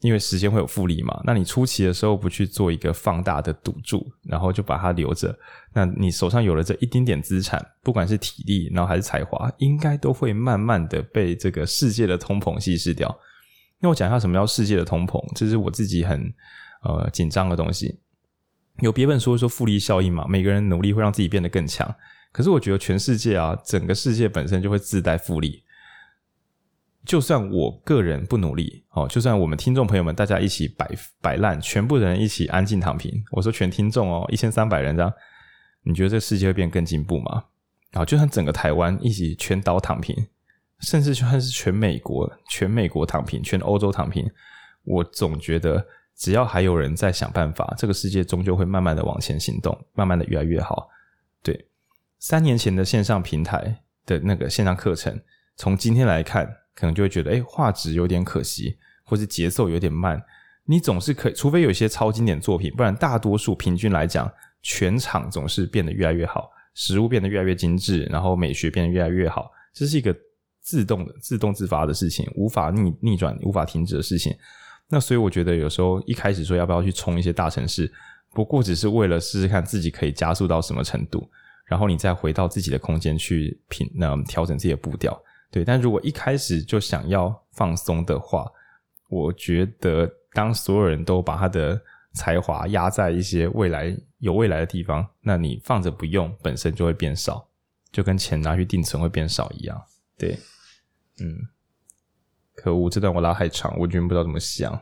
[0.00, 5.32] 因为时间会有复利嘛，那你初期的时候不去做一个放大的赌注，然后就把它留着，
[5.72, 13.16] 那你手上有了这一丁点资产，不管是体力，然后还是才华，应该都会慢慢的被这个世界的通膨稀释掉。
[13.78, 16.34] 那我讲一下什么叫世界的通膨，这是我自己很
[16.82, 17.96] 呃紧张的东西。
[18.80, 21.88] 有别本书说复利效应嘛，每个人努力会让自己变得更强，
[22.32, 25.62] 可是我觉得全世界啊，整个世界本身就会自带复利。
[27.04, 30.88] 就算我个人不努力，哦，就算我们听众朋友们大家一起摆
[31.20, 35.12] 摆烂，全部人一起安静躺平，我说全听众哦，一千三百人这样，
[35.82, 37.44] 你觉得这世界会变更进步吗？
[37.90, 40.16] 啊，就算整个台湾一起全岛躺平，
[40.78, 44.24] 甚至就算是全美国、全美国躺平、全欧洲躺平，
[44.84, 50.88] 我总觉得只要还有人在想办法，这个世界终究会慢慢的往前行动，慢慢的越来越好。
[52.22, 55.20] 三年前的线上平台的那个线上课程，
[55.56, 56.48] 从今天来看。
[56.74, 60.22] 可能就会觉得，诶，画质有点可惜，或是节奏有点慢。
[60.64, 64.32] 你总是可以，除非有一些超经典作品，不然大多数平均来讲，
[64.62, 69.50] 全场总是变得越来越好，实物变得越来越精致，然后美学变得越来越好。
[69.74, 70.16] 这是一个
[70.60, 74.34] 自动的、自动自发的事情，无法逆逆转、无法停止的事情。
[74.88, 77.92] 那所以我觉得，有时候一开始说要不要去冲一些大城市，
[78.32, 81.28] 不过只是为了试试看自己可以加速到什么程度，
[81.72, 85.18] 然后你再回到自己的空间去品，那调整自己的步调。
[85.50, 88.46] 对，但如果一开始就想要放松的话，
[89.08, 91.80] 我觉得当所有人都把他的
[92.12, 97.48] 才华压在一些未来有未来的地方，那你放着不用，本身就会变少，
[97.90, 99.82] 就跟钱拿去定存会变少一样。
[100.18, 100.38] 对，
[101.20, 101.38] 嗯，
[102.54, 104.78] 可恶，这段我拉太长，我完全不知道怎么想。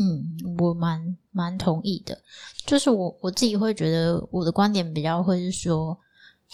[0.00, 2.20] 嗯，我蛮蛮同意的，
[2.66, 5.96] 就是我我自己会觉得我的观点比较会是说，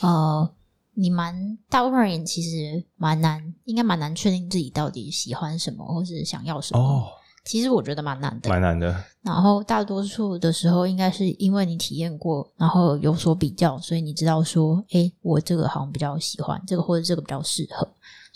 [0.01, 0.51] 呃。
[0.93, 6.81] 你蛮大部分人其实蛮难，应该蛮难确定自己到底喜欢什么或是想要什么。
[6.81, 7.07] 哦，
[7.45, 9.03] 其实我觉得蛮难的，蛮难的。
[9.23, 17.89] 然后大多数的时候，应该是因为你体验过，然后有所比较，所以你知道说，诶，我这个好像比较喜欢这个，或者这个比较适合。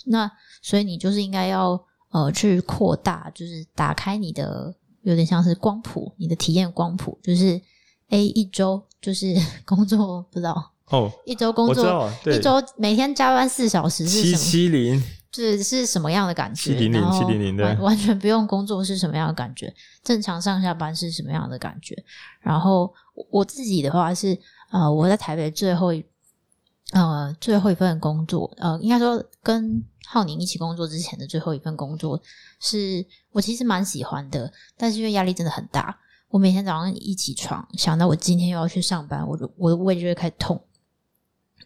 [0.06, 0.30] 那
[0.62, 1.78] 所以你就是应该要
[2.12, 7.60] 呃去扩大，就是打开你的有点像是光谱，你的体验光谱，就是
[8.08, 9.34] 诶一周就是
[9.66, 10.70] 工作不知道。
[10.90, 14.04] 哦，一周工作，一周每天加班四小时？
[14.06, 16.74] 七七零，是是什么样的感觉？
[16.74, 19.74] 七零零七零零，对，完完全不用工作是什么样的感觉？
[20.02, 21.96] 正常上下班是什么样的感觉？
[22.40, 22.92] 然后
[23.30, 24.38] 我自己的话是，
[24.70, 26.04] 呃，我在台北最后一
[26.92, 32.20] 呃最后一份工作，呃，应该说跟浩宁一起工作之前的最后一份工作，
[32.60, 40.62] 是我其实蛮喜欢的，但是因为压力真的很大，我每天早上一起床，想到我今天又要去上班，我就我的胃就会开始痛。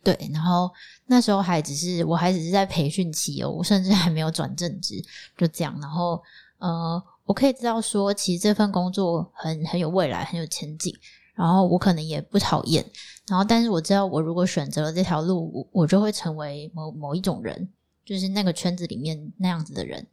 [0.02, 0.70] 对，然后
[1.06, 5.02] 那时候还只是我还只是在培训期哦，我甚至还没有转正职，
[5.36, 5.78] 就这样。
[5.80, 6.22] 然后
[6.58, 10.94] 呃，我可以知道说，其实这份工作很很有未来，很有前景。
[11.34, 12.84] 然后我可能也不讨厌。
[13.28, 17.68] 然后，但是我知道，我如果选择了这条路，我我就会成为某某一种人，
[18.04, 20.04] 就是那个圈子里面那样子的人。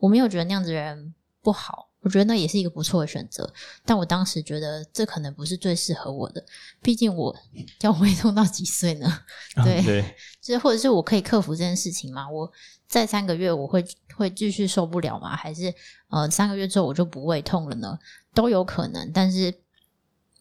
[0.00, 1.88] 我没有觉得那样子的人不好。
[2.02, 3.50] 我觉得那也是一个不错的选择，
[3.84, 6.44] 但我当时觉得这可能不是最适合我的，
[6.82, 7.34] 毕竟我
[7.80, 9.20] 要胃痛到几岁呢？
[9.64, 12.28] 对，哦、对，就是或者是我可以克服这件事情吗？
[12.28, 12.50] 我
[12.88, 13.84] 再三个月我会
[14.16, 15.36] 会继续受不了吗？
[15.36, 15.72] 还是
[16.08, 17.96] 呃三个月之后我就不胃痛了呢？
[18.34, 19.54] 都有可能，但是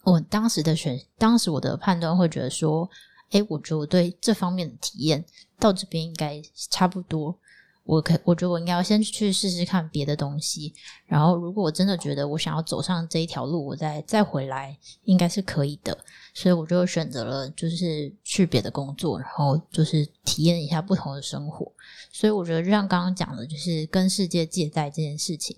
[0.04, 2.90] 我当时的选，当时我的判断会觉得说，
[3.30, 5.24] 哎，我觉得我对这方面的体验
[5.60, 7.38] 到这边应该差不多。
[7.84, 10.74] 我可我觉得我应该要先去试试看别的东西，
[11.06, 15.98] 然后如果我真的觉得我想要走上这一条路，我再再回来应该是可以的。
[16.34, 21.70] 所以我就选择了就是去别的工作，然后就是体验一下不同的生活。
[22.12, 25.58] 所以我觉得就像刚刚讲的，就是跟世界借贷这件事情，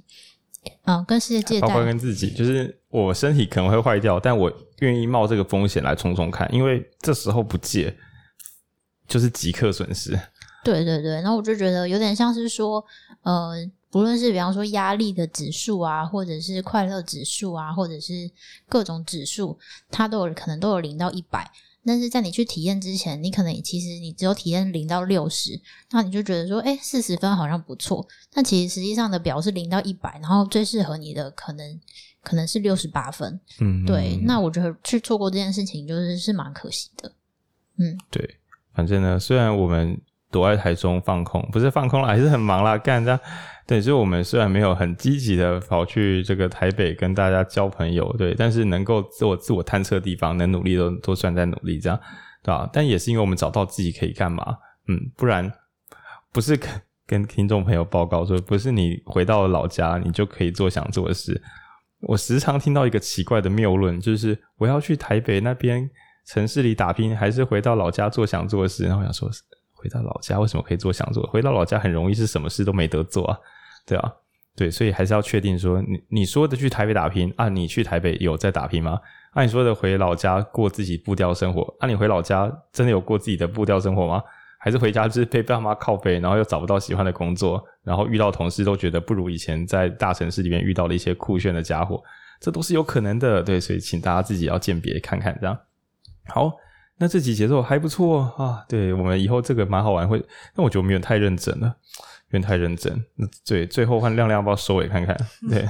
[0.85, 7.95] 嗯，跟世界借贷，包括跟自己，就是我身体可能会坏掉，但我愿意冒这个风险来冲冲看，因为这时候不借
[9.07, 10.17] 就是即刻损失。
[10.63, 12.83] 对对对，然后我就觉得有点像是说，
[13.23, 13.53] 呃，
[13.91, 18.31] 不论是比方说压力的指数啊，或者是快乐指数啊，或者是
[18.69, 19.59] 各种指数，
[19.91, 21.51] 它都有可能都有零到一百，
[21.85, 25.59] 但是在你去体验之前，你可能其实你只有体验零到六十，
[25.91, 31.79] 那你就觉得说，哎，四十分好像不错，但其实实际上的表是零到一百，然后最适合你的可能
[32.23, 37.11] 可能是六十八分，嗯，对，那我觉得去错过这件事情就是是蛮可惜的，
[37.77, 38.37] 嗯，对，
[38.73, 39.99] 反正呢，虽然我们。
[40.33, 43.19] 躲在台中放空，不是放空了，还是很忙啦， 干这样。
[43.65, 51.97] 对，所以我们虽然没有很积极的跑去这个台北跟大家交朋友，对，但是能够自我自我探测地方，能努力都都算在努力，这样，
[52.43, 52.69] 对吧？
[52.73, 54.57] 但也是因为我们找到自己可以干嘛，
[54.89, 55.49] 嗯，不然
[56.33, 56.69] 不是跟
[57.07, 61.41] 跟听众朋友报告说，不是你回到了老家，你就可以做想做的事。
[62.01, 65.89] 我时常听到一个奇怪的谬论，就是我要去台北那边
[66.27, 68.83] 城市里打拼，还是回到老家做想做的事？
[68.85, 69.29] 然后想说，
[69.83, 71.21] 回到老家为什么可以做想做？
[71.27, 73.37] 回到老家很容易是什么事都没得做啊？
[73.85, 74.13] 对啊，
[74.55, 78.97] 对，所以还是要确定说，你你说的去台北打拼啊，你去台北有在打拼吗？
[79.33, 84.23] 按、你说的回老家过自己步调生活，啊，你回老家真的有过自己的步调生活吗？
[84.57, 92.01] 还是回家就是被爸妈靠北，然后又找不到喜欢的工作，然后遇到同事都觉得不如以前在大城市里面遇到的一些酷炫的家伙，
[92.39, 93.43] 这都是有可能的。
[93.43, 95.59] 对，所以请大家自己要鉴别看看，这样。
[96.27, 96.49] 好，
[96.97, 98.65] 那这集节奏还不错啊。
[98.67, 100.19] 对，我们以后这个蛮好玩，会，
[100.55, 101.67] 但我觉得我们有点太认真了，
[102.29, 102.93] 有点太认真。
[103.15, 105.17] 那对，最后换亮亮要不要收尾看看？
[105.49, 105.67] 对。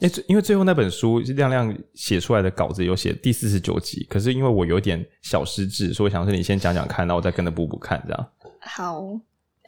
[0.00, 8.28] 因为因为最后那本书亮亮写出来的稿子有写第四十九集，可是因为我有点小失智，所以我想说你先讲讲看，然后我再跟着补补看，这样。
[8.60, 9.00] 好，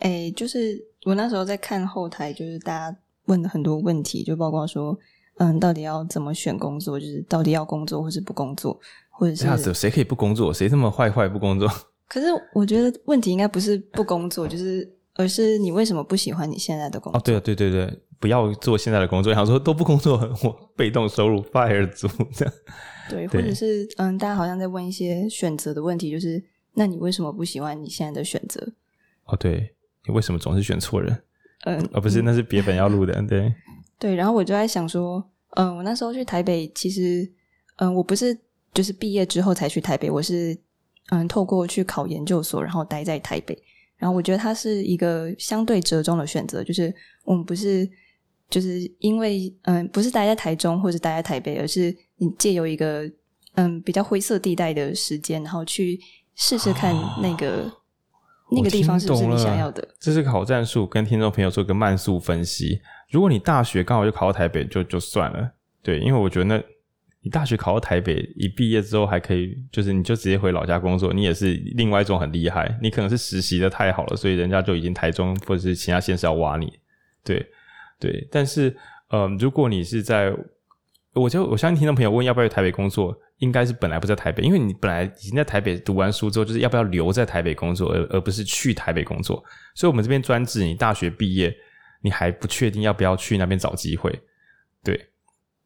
[0.00, 4.98] 诶、欸，就是我那时候在看后台，就是大家问的很多问题，就包括说，
[5.38, 8.78] 嗯，到底要怎么选工作，就是到底要工作或是不工作，
[9.18, 10.52] 或者是这样子，谁可以不工作？
[10.52, 11.68] 谁这么坏坏不工作？
[12.08, 17.18] 可是我觉得问题应该不是不工作，就是而是你为什么不喜欢你现在的工作？
[17.18, 18.02] 哦，对啊，对对对。
[18.18, 22.54] 不要做现在的工作，想说都不工作， 我被动收入 fire 族这样。
[23.10, 26.42] 对，或者是嗯，大家好像在问一些选择的问题，就是
[26.72, 28.72] 那你为什么不喜欢你现在的选择？
[29.26, 29.70] 哦，对，
[30.06, 31.14] 你为什么总是选错人？
[31.66, 33.52] 嗯，哦，不是，那是别本要录的， 对。
[33.98, 37.30] 对，然后我就在想说，嗯，我那时候去台北，其实
[37.76, 38.34] 嗯，我不是
[38.76, 40.56] 就是毕业之后才去台北，我是
[41.10, 43.58] 嗯，透过去考研究所，然后待在台北，
[43.96, 47.88] 然后我觉得它是一个相对折中的选择，就是我们不是。
[48.48, 53.02] 就是因为嗯，不是待在台中或者待在台北，而是你借由一个
[53.56, 55.98] 嗯比较灰色地带的时间，然后去
[56.36, 57.72] 试试看那个、哦、
[58.52, 59.88] 那个地方是不是你想要的。
[59.98, 62.80] 这是个好战术，跟听众朋友做一个慢速分析。
[63.10, 65.50] 如果你大学刚好就考到台北就，就就算了。
[65.82, 66.62] 对，因为我觉得那
[67.26, 72.78] 你大学考到台北，一毕业之后还可以，就是你就直接回老家工作，你也是另外一种很厉害。
[72.80, 76.72] 你可能是实习的太好了，所以人家就已经台中或者是其他县市要挖你。
[77.24, 77.44] 对。
[77.98, 78.76] 对，但是，
[79.08, 80.30] 呃，如果你是在，
[81.14, 89.42] 我就我相信听众朋友问要不要去台北工作，应该是本来不在台北，因为你本来已经在台北读完书之后，就是要不要留在台北工作，而而不是去台北工作。
[89.74, 91.50] 所以，我们这边专指你大学毕业，
[92.02, 94.20] 你还不确定要不要去那边找机会。
[94.84, 95.08] 对，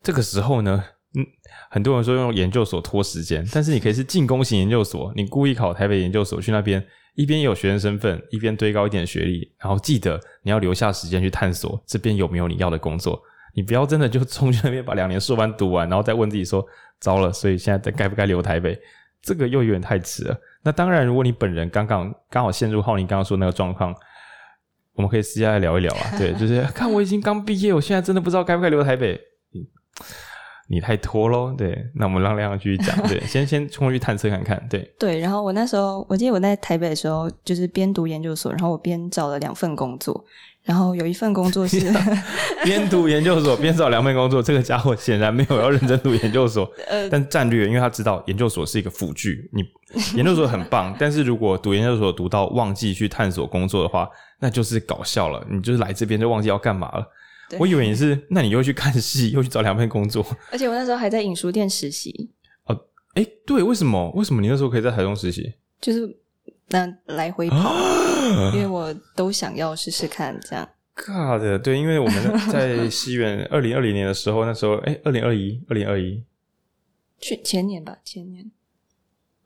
[0.00, 0.84] 这个时候呢，
[1.14, 1.26] 嗯，
[1.70, 6.84] 很多人说用研究所拖时间，但是你可以是进攻型研究所，你故意考台北研究所去那边。
[7.16, 13.20] 一边有学生身份，一边堆高一点学历，然后记得你要留下时间去探索这边有没有你要的工作。
[13.52, 16.64] 你不要真的就冲去那边把两年硕班读完，然后再问自己说：
[17.00, 18.80] 糟了，所以现在该不该留台北？
[19.20, 20.40] 这个又有点太迟了。
[20.62, 23.92] 那当然，如果你本人刚刚刚好陷入浩宁刚刚说那个状况，
[24.94, 26.16] 我们可以私下来聊一聊啊。
[26.16, 29.20] 对，就是 看我已经刚毕业，我现在真的不知道该不该留台北。
[30.70, 40.24] 你太拖喽，对，那我们让亮亮继续讲， 对，先先冲去探测看看，对，对，然后我那时候，我记得我在台北的时候，就是边读研究所，然后我边找了两份工作，
[40.62, 41.92] 然后有一份工作是
[42.62, 49.64] 边读研究所 边找两份工作，这个家伙显然没有要认真读研究所，呃，但战略，因为他知道研究所是一个辅具，你
[50.16, 54.08] 研究所很棒，但是如果读研究所读到忘记去探索工作的话，
[54.38, 57.04] 那就是搞笑了，你就是来这边就忘记要干嘛了。
[57.58, 62.30] 我以为你是，那你又去看戏，又去找两份工作， 而且我那时候还在影书店实习。
[62.64, 62.78] 哦，
[63.14, 64.10] 哎，对，为什么？
[64.12, 65.54] 为什么你那时候可以在台中实习？
[65.80, 66.16] 就是
[66.68, 67.74] 那来回跑，
[68.54, 70.68] 因为我都想要试试看这样。
[70.94, 76.22] God，对，因为我们 在西元二零二零年的时候，那时候哎，二零二一，二零二一，
[77.18, 78.50] 去前年吧，前年。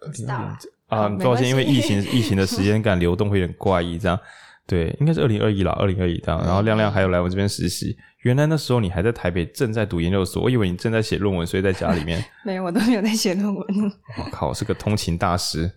[0.01, 0.57] 二零二零
[0.89, 4.19] 啊，抱歉，因为疫情， 疫情的时间感流动会有点怪异，这样。
[4.67, 6.41] 对，应该是二零二一啦，二零二一这样。
[6.43, 7.97] 然后亮亮还有来我这边实习。
[8.21, 10.43] 原来那时候你还在台北，正在读研究所。
[10.43, 12.25] 我以为你正在写论文，所以在家里面。
[12.45, 13.67] 没有，我都没有在写论文。
[14.19, 15.71] 我靠，是个通勤大师。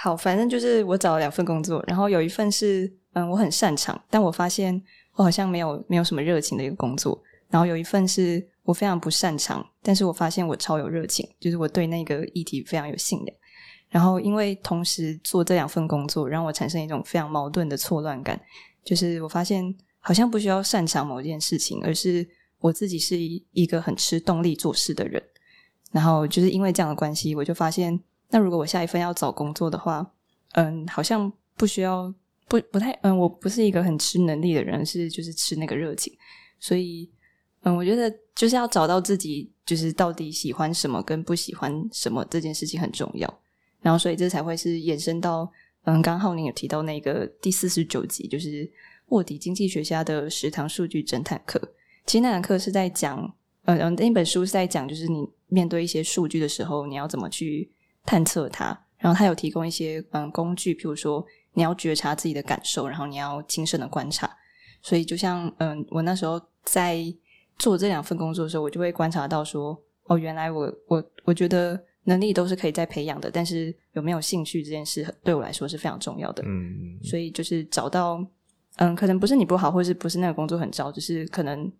[0.00, 4.80] 好，反正就是我找了两份工作，然后有一份是嗯我很擅长，但我发现
[5.16, 7.20] 我好像没有没有什么热情的一个工作。
[7.50, 13.36] 然后有一份是我非常不擅长，但是我发现我超有热情，就是我对那个议题非常有信念。
[13.90, 18.40] 然后，因为同时做这两份工作，让我产生一种非常矛盾的错乱感。
[18.84, 22.26] 就是我发现，好像不需要擅长某件事情，而是
[22.60, 25.22] 我自己是一一个很吃动力做事的人。
[25.90, 30.08] 然后，就是因为这样的关系，我就发现，那如果我下一份要找工作的话，
[30.52, 32.14] 嗯，好像不需要
[32.48, 36.16] 不不太嗯，我不是一个很吃能力的人，是就是吃那个热情，
[36.60, 37.10] 所以
[37.62, 43.40] 嗯，我觉得就是要找到自己就是到底喜欢什么跟不喜欢什么这件事情很重要，
[43.80, 45.50] 然后所以这才会是延伸到
[45.84, 48.70] 嗯，刚刚浩宁有提到那个第四十九集，就是
[49.08, 51.60] 卧底经济学家的食堂数据侦探课。
[52.06, 53.32] 其实那堂课是在讲，
[53.64, 57.70] 呃，那本书是在讲，就是你面对一些数据的时候，你要怎么去
[58.04, 58.78] 探测它。
[58.98, 61.24] 然后他有提供一些嗯工具，譬如说
[61.54, 64.30] 你要觉察自己的感受，然后你要亲身的观察。
[64.82, 67.02] 所以就像嗯，我那时候在
[67.58, 76.42] 做这两份工作的时候，我就会观察到说，哦，原来我我我觉得能力都是可以再培养的，但是有没有兴趣这件事对我来说是非常重要的。
[76.46, 78.24] 嗯，所以就是找到
[78.76, 81.70] 嗯，可能不是你不好，或是不是那个工作很糟，只是可能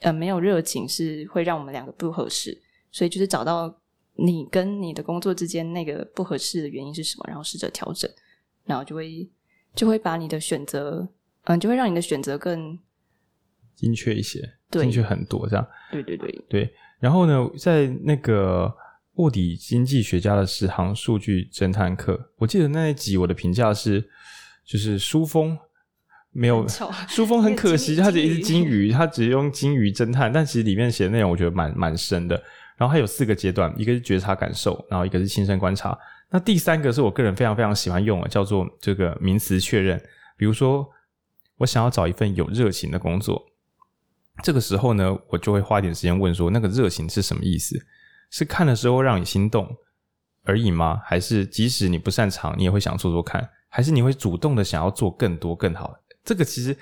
[0.00, 2.56] 嗯没有热情是会让我们两个不合适。
[2.90, 3.80] 所以就是找到。
[4.18, 7.24] 你跟你的工作之间那个不合适的原因是什么？
[7.28, 8.10] 然后试着调整，
[8.64, 9.28] 然后就会
[9.74, 11.06] 就会把你的选择，
[11.44, 12.78] 嗯，就会让你的选择更
[13.74, 14.40] 精确一些，
[14.70, 15.68] 精确很多，这样。
[15.92, 16.74] 对对对对。
[16.98, 18.74] 然后呢，在那个
[19.16, 24.08] 卧底经济学家的十行数据侦探课，我记得那一集我的评价是，
[24.64, 25.58] 就是书风
[26.32, 26.66] 没有，
[27.08, 32.40] 书风很可惜， 它只是金鱼，它只用金鱼侦探，但其实里面写的内容我觉得蛮蛮深的。
[32.76, 35.98] 然后它有四个阶段，一个是觉察感受，然后一个是亲身观察。
[36.28, 39.98] 那第三个是我个人非常非常喜欢用的，叫做这个名词确认。
[40.36, 40.86] 比如说，
[41.56, 43.42] 我想要找一份有热情的工作，
[44.42, 47.82] 这个时候呢，我就会花一点时间问说，那个热情是什么意思？
[48.30, 49.68] 是看的时候让你心动
[50.44, 51.00] 而已吗？
[51.04, 53.48] 还是即使你不擅长，你也会想做做看？
[53.68, 55.94] 还是你会主动的想要做更多更好？
[56.24, 56.76] 这个其实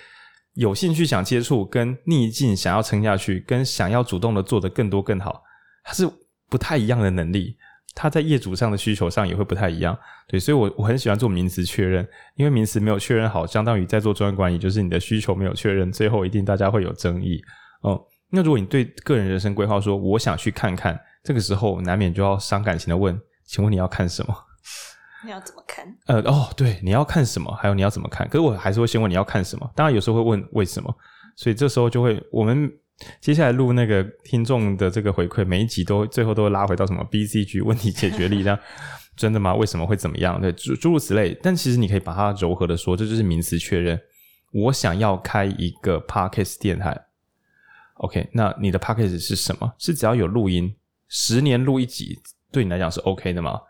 [0.54, 5.42] 有兴趣想接触，跟逆境想要撑下去，跟想要主动的做的更多更好。
[5.82, 6.08] 它是
[6.48, 7.56] 不太一样的能力，
[7.94, 17.42] 它在业主上的需求上也会不太一样，对，所以我我很喜欢做名词确认，因为名词没有确认好，相当于在做专业管理，就是你的需求没有确认，最后一定大家会有争议
[17.80, 18.00] 哦。
[18.30, 24.36] 那如果你对个人人生规划说，我想去看看，这个时候难免就要伤感情的问，请问你要看什么？
[25.24, 25.84] 你要怎么看？
[26.06, 27.52] 呃，哦，对，你要看什么？
[27.56, 28.28] 还有你要怎么看？
[28.28, 30.94] 可是我还是会先问你要看什么，当然有时候会问为什么，
[31.34, 32.70] 所以这时候就会我们。
[33.20, 38.56] 接下来录那个听众的这个回馈，每一集都最后都会拉回到什么 BCG 问题解决力这样，
[39.16, 39.52] 真的吗？
[39.52, 40.40] 为什么会怎么样？
[40.40, 41.36] 对，诸诸如此类。
[41.42, 44.00] 但其实你可以把它柔和的说，这就是名词确认。
[44.52, 46.96] 我想要开一个 Podcast 电台
[47.94, 48.30] ，OK？
[48.32, 49.74] 那你的 Podcast 是什么？
[49.76, 50.72] 是只要有录音，
[51.08, 52.18] 十年录一集，
[52.50, 53.60] 对你来讲是 OK 的吗？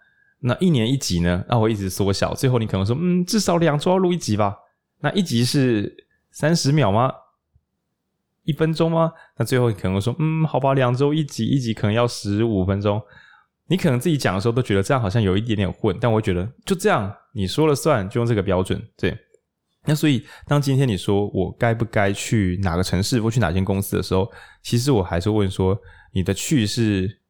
[0.41, 1.45] 那一年一集呢？
[1.49, 4.57] 那我一直缩小，最后你可能说，嗯，至少两周要录一集吧？
[5.01, 7.13] 那一集是三十秒吗？
[8.43, 9.13] 一分钟吗？
[9.39, 13.01] 那最后你可能说，嗯，好吧，两周一集，一集可能要十五分钟。
[13.67, 18.83] 你可能自己讲的时候都觉得这样好像有一点点混，但我觉得就这样，你说了算，就用这个标准。
[18.99, 19.17] 对。
[19.87, 24.31] 那所以，当今天你说我该不该去哪个城市或去哪间公司的时候，
[24.63, 25.79] 其实我还是问说，
[26.13, 27.21] 你的去是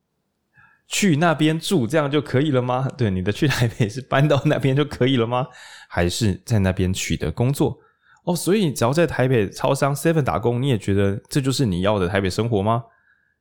[0.89, 2.89] 去那边住这样就可以了吗？
[2.97, 5.47] 对，你的去台北是搬到那边就可以了吗？
[5.89, 7.79] 还是在那边取得工作？
[8.25, 12.83] 哦，所以只要在台北超商 Seven 打工，你也觉得这就是你要的台北生活吗？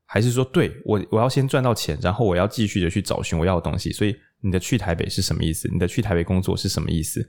[0.06, 3.92] 还是说，对，我我要先赚到钱，然后我要继续的去找寻我要的东西？
[3.92, 5.70] 所以你的去台北是什么意思？
[5.72, 7.26] 你的去台北工作是什么意思？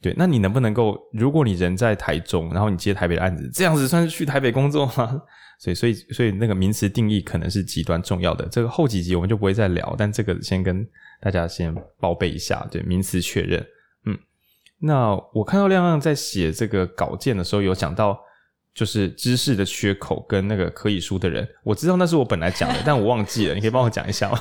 [0.00, 5.20] 对，那你能不能够，如果你人在台中，然后你接台北的案子，这样子算是去台北工作吗？
[5.58, 8.46] 所以，所以，所以那个名词定义可能是极端重要的。
[8.46, 10.86] 这个后几集我们就不会再聊，但这个先跟
[11.20, 13.60] 大家先报备一下，对，名词确认。
[14.06, 14.16] 嗯
[14.80, 18.16] 那我看到亮亮在写这个稿件的时候，有讲到
[18.72, 24.40] 就是知识的缺口跟那个可以输的人，我知道那是我本来讲的，但我忘记了，你可以帮我讲一下吗？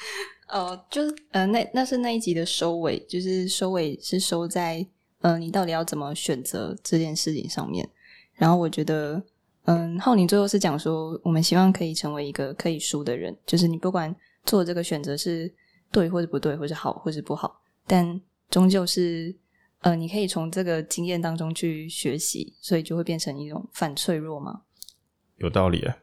[0.52, 4.86] 哦，就是呃，那那是那一集的收尾，就是收尾是收在
[5.20, 7.88] 呃，你到底要怎么选择这件事情上面。
[8.34, 9.22] 然后我觉得，
[9.64, 14.14] 嗯，浩宁最后是讲说，我们希望可以成为一个可以输的人，就是你不管
[14.44, 15.52] 做这个选择是
[15.90, 19.36] 对或者不对，或是好或是不好，但终究是。
[19.82, 24.62] 呃，你可以从这个经验当中去学习，所以就会变成一种反脆弱吗？
[25.36, 25.96] 有道理啊。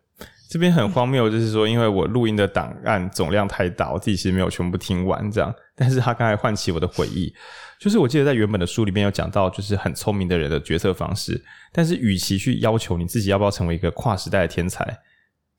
[0.50, 5.54] 这边很荒谬，就是说，因为我录音的档案总量太大，我自己其实没有全部听完，这样。
[5.76, 7.34] 但是他刚才唤起我的回忆，
[7.80, 11.44] 就是我记得在原本的书里面有讲到，就是很聪明的人的决策方式。
[11.74, 14.98] 但是，与其去要求你自己要不要成为一个跨时代的天才，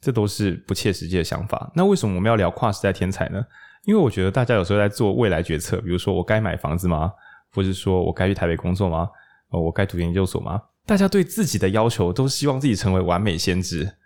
[0.00, 1.70] 这都是不切实际的想法。
[1.74, 3.44] 那为什么我们要聊跨时代天才呢？
[3.84, 7.12] 因为我觉得大家有时候在做未来决策，比如说我该买房子吗？
[7.52, 9.08] 或是说我该去台北工作吗？
[9.50, 10.60] 呃，我该读研究所吗？
[10.86, 13.96] 大家对自己的要求都希望自己成为完美先知。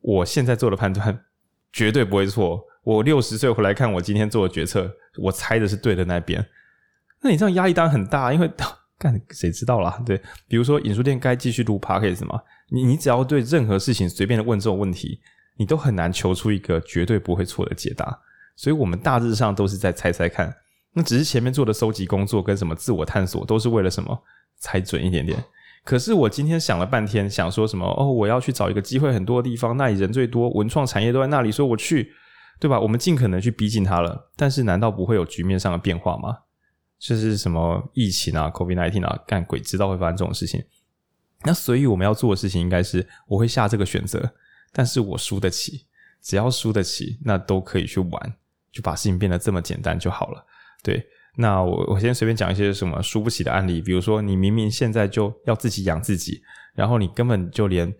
[0.00, 1.18] 我现在做的判断
[1.72, 2.62] 绝对不会错。
[2.82, 6.44] 我六十岁回来看我今天做的决策，我猜的是对的那边。
[7.22, 8.50] 那你这样压力当然很大，因为
[8.98, 10.02] 干谁知道啦？
[10.06, 12.40] 对，比如说影书店该继续录 Podcast 吗？
[12.70, 15.20] 你你只要对任何事情随便的问这种问题，
[15.56, 18.18] 你都很难求出一个绝对不会错的解答。
[18.56, 20.54] 所以我们大致上都是在猜猜看。
[20.92, 24.22] 那只是前面做的搜集工作跟什么自我探索，都是为了什么？
[24.60, 25.42] 猜准一点点。
[25.82, 27.84] 可是我今天想了半天，想说什么？
[27.98, 32.12] 哦，我要去找一个机会很多的地方，那里人最多，文创产业都在那里，说我去，
[32.60, 32.78] 对吧？
[32.80, 34.30] 我们尽可能去逼近它了。
[34.36, 36.38] 但是难道不会有局面上的变化吗？
[36.98, 40.64] 这是什么疫情啊，COVID-19 啊，干鬼知道会发生这种事情。
[41.42, 44.34] 那所以我们要做的事情应该是，我会下这个选择，
[44.72, 45.84] 但是我输得起，
[46.22, 48.34] 只要输得起，那都可以去玩，
[48.72, 50.46] 就把事情变得这么简单就好了。
[50.82, 56.40] 对，那我我先随便讲一些什么输不起的案例，比如说你明明现在就要自己养自己，
[56.74, 57.94] 然后你根本就连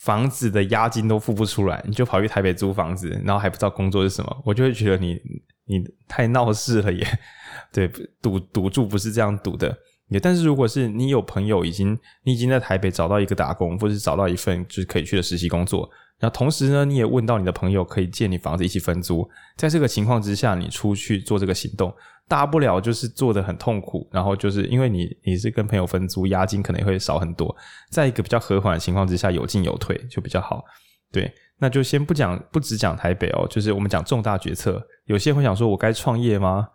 [0.00, 5.20] 房子的押金都付不出来，你就跑去台北租房子，然后还不知道工作是什么，我就会觉得你
[5.66, 7.06] 你太闹事了耶。
[7.72, 7.86] 对，
[8.20, 9.76] 赌赌注不是这样赌的。
[10.20, 15.88] 但是如果是你有朋友已经，你已经在台北找到一个打工，或是找到一份就是可以去的实习工作，
[16.20, 21.92] 然后同时呢，你也问到你的朋友可以借你房子一起分租，在这个情况之下，你出去做这个行动，
[22.28, 27.56] 大不了就是做得很痛苦，然后就是因为你你是跟朋友分租，押金可能会少很多，
[27.90, 30.62] 在一个比较和缓的情况之下，有进有退就比较好。
[31.10, 36.68] 对，那就先不讲，不只讲台北哦，就是我们讲重大决策，有些人会想说，我该创业吗？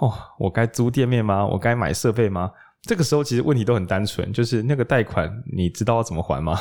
[0.00, 1.44] 哦，我该租店面吗？
[1.46, 2.50] 我该买设备吗？
[2.82, 6.58] 这个时候其实问题都很单纯，就是那个贷款你知道要怎么还吗？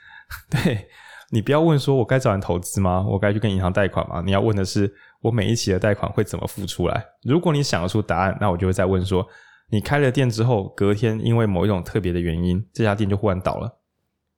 [0.50, 0.88] 对，
[1.34, 3.04] 你不要问说我该找人投资吗？
[3.08, 4.22] 我该去跟银行贷款吗？
[4.24, 7.04] 你要问的是我每一期的贷款会怎么付出来？
[7.24, 9.26] 如果你想得出答案，那我就会再问说，
[9.68, 13.80] 你开了店之后，隔天因为某一种特别的原因，这家店就忽然倒了，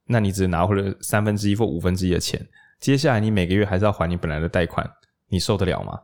[0.06, 2.48] 那你只拿回了三分之一或五分之一的钱，
[2.80, 4.90] 接下来你每个月还是要还你本来的贷款，
[5.28, 6.00] 你受得了吗？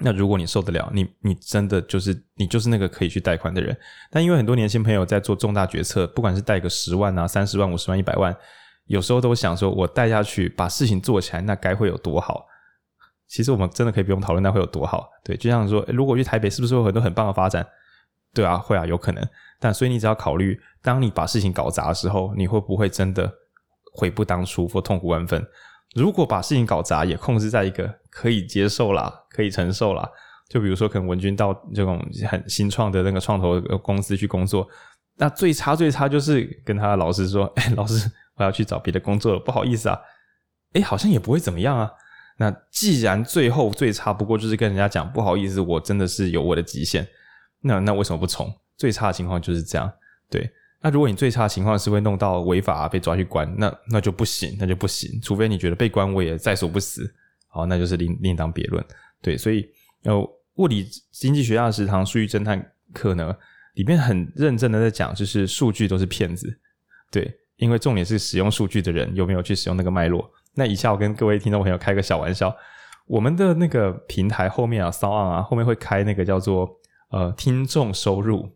[0.00, 3.76] 那如果你受得了，你你真的就是你就是那个可以去贷款的人。
[4.10, 8.34] 但因为很多年轻朋友在做重大决策，不管是贷个十万啊、三十万、五十万、一百万，
[8.88, 12.46] 有时候都想说，我带下去把事情做起来，那该会有多好？
[13.26, 15.08] 其实我们真的可以不用讨论那会有多好。
[15.22, 17.66] 对，就像说，如果去台北，是不是有很多很棒的发展？
[18.34, 19.26] 对啊，会啊，有可能。
[19.60, 23.30] 但所以你只要考虑，当你把事情搞砸的时候，你会不会真的
[23.92, 25.46] 悔不当初或痛苦万分？
[25.94, 30.08] 如果把事情搞砸，也控制在一个可以接受啦、可以承受啦，
[30.48, 34.66] 就比如说，可能文君到这种很新创的那个创投公司去工作，
[35.16, 39.98] 那最差最差就是跟他的老师说：“哎，老师，我要去找别的工作了，不好意思啊。”
[40.74, 41.90] 哎，好像也不会怎么样啊。
[42.38, 47.06] 那既然最后最差不过就是跟人家讲不好意思，我真的是有我的极限，
[47.62, 48.48] 那那为什么不从？
[48.76, 49.92] 最差的情况就是这样，
[50.30, 50.48] 对。
[50.80, 55.20] 那如果你最差的情况是会弄到违法，被抓去关，那那就不行，那就不行。
[55.20, 57.12] 除非你觉得被关我也在所不辞，
[57.48, 58.84] 好，那就是另另当别论。
[59.20, 59.68] 对，所以
[60.04, 60.16] 呃，
[60.54, 63.36] 物理经济学家的食堂数据侦探课呢，
[63.74, 66.60] 里面很认真的在讲，就是数据都是骗子。
[67.10, 67.28] 对，
[67.58, 70.28] 因为重点是使用数据的人有没有去使用那个脉络。
[70.54, 72.52] 那以下我跟各位听众朋友开个小玩笑，
[73.06, 76.68] 我们的那个平台后面啊，SoundOn 啊，后面会开那个叫做
[77.10, 78.48] 呃听众收入。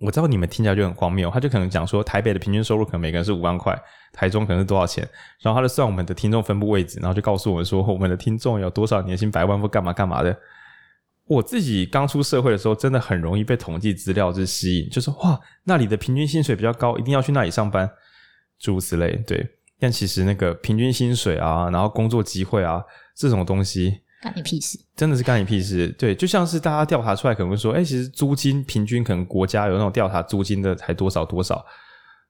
[0.00, 3.80] 我知道你们听起来就很荒谬，他就可能讲说台北的平均收入可能每个人是五万块，
[4.12, 5.08] 台中可能是多少钱，
[5.40, 10.36] 然后他就算我们的听众分布位置，然后就告诉我们说我们的听众有多少年薪百万或干嘛干嘛的。
[11.26, 17.88] 我自己刚出社会的时候，真的很容易被统计资料就是吸引，就说哇那里的平均薪水比较高，一定要去那里上班，
[18.58, 19.16] 诸如此类。
[19.26, 19.46] 对，
[19.78, 22.82] 但其实那个平均薪水啊，然后工作机会啊
[23.16, 24.00] 这种东西。
[24.22, 24.78] 干你屁事！
[24.96, 25.88] 真的是干你屁事。
[25.98, 31.62] 对，就像是大家调查出来，可能会说，哎、欸，其实租金平均可能国家有那种调查租金的才多少多少，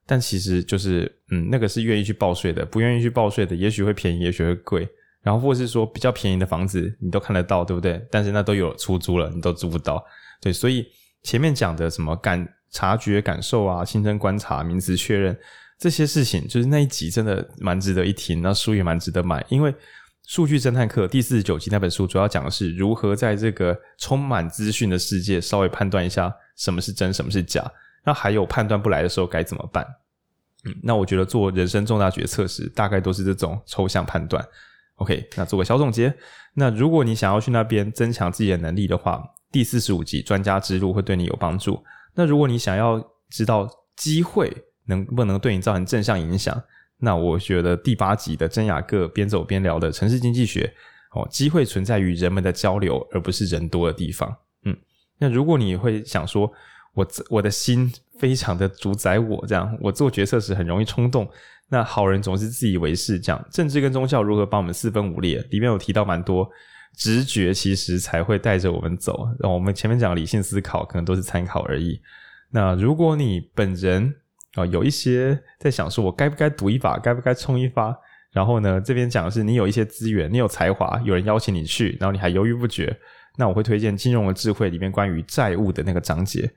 [0.05, 4.85] 但其实就是，嗯，那个是愿意去报税的，不愿意去报税的，也许会便宜，也许会贵。
[5.23, 8.05] 然后或者是说比较便宜的房子，你都看得到，对不对？
[8.11, 10.03] 但是那都有出租了，你都租不到。
[10.41, 10.85] 对，所以
[11.23, 15.35] 前面讲的什么感察觉、感受啊、亲身观察、名词确认
[15.85, 19.71] 这些事情，就是那一集真的蛮值得一听，那书也蛮值得买，因为。
[20.27, 27.63] 数据侦探课第四十九集那本书主要讲的是如何在这个充满资讯的世界稍微判断一下什么是真，什么是假。
[28.03, 29.85] 那还有判断不来的时候该怎么办？
[30.63, 34.43] 嗯，那我觉得做人生重大决策时，大概都是这种抽象判断。
[34.95, 36.11] OK，那做个小总结。
[36.55, 41.79] 那如果你想要去那边增强自己的能力的话，第四十五集专家之路会对你有帮助。
[42.15, 44.51] 那如果你想要知道机会
[44.85, 46.63] 能不能对你造成正向影响？
[46.97, 50.73] 那我觉得第八集的真雅各边走边聊的城市经济学，
[51.11, 54.33] 哦，机会存在于人们的交流，而不是人多的地方。
[54.63, 54.75] 嗯，
[55.17, 56.51] 那如果你会想说，
[56.93, 61.29] 我我的心非常的主宰我，这样我做决策时很容易冲动。
[61.67, 65.39] 那好人总是自以为是，这样政治跟宗教如何帮我们四分五裂？
[65.49, 66.49] 里面有提到蛮多
[66.95, 69.27] 直觉，其实才会带着我们走。
[69.41, 71.99] 我们前面讲理性思考，可能都是参考而已。
[72.51, 74.15] 那如果你本人
[74.55, 77.95] 啊、有一些在想说，我该不该赌一把，该不该冲一发？
[78.31, 82.97] 然后呢，这边讲的是你有一些资源，你有才华，有人邀请你去，然后你还犹豫不决。
[83.37, 86.49] 那我会推荐《金融的智慧》里面关于债务的那个章节。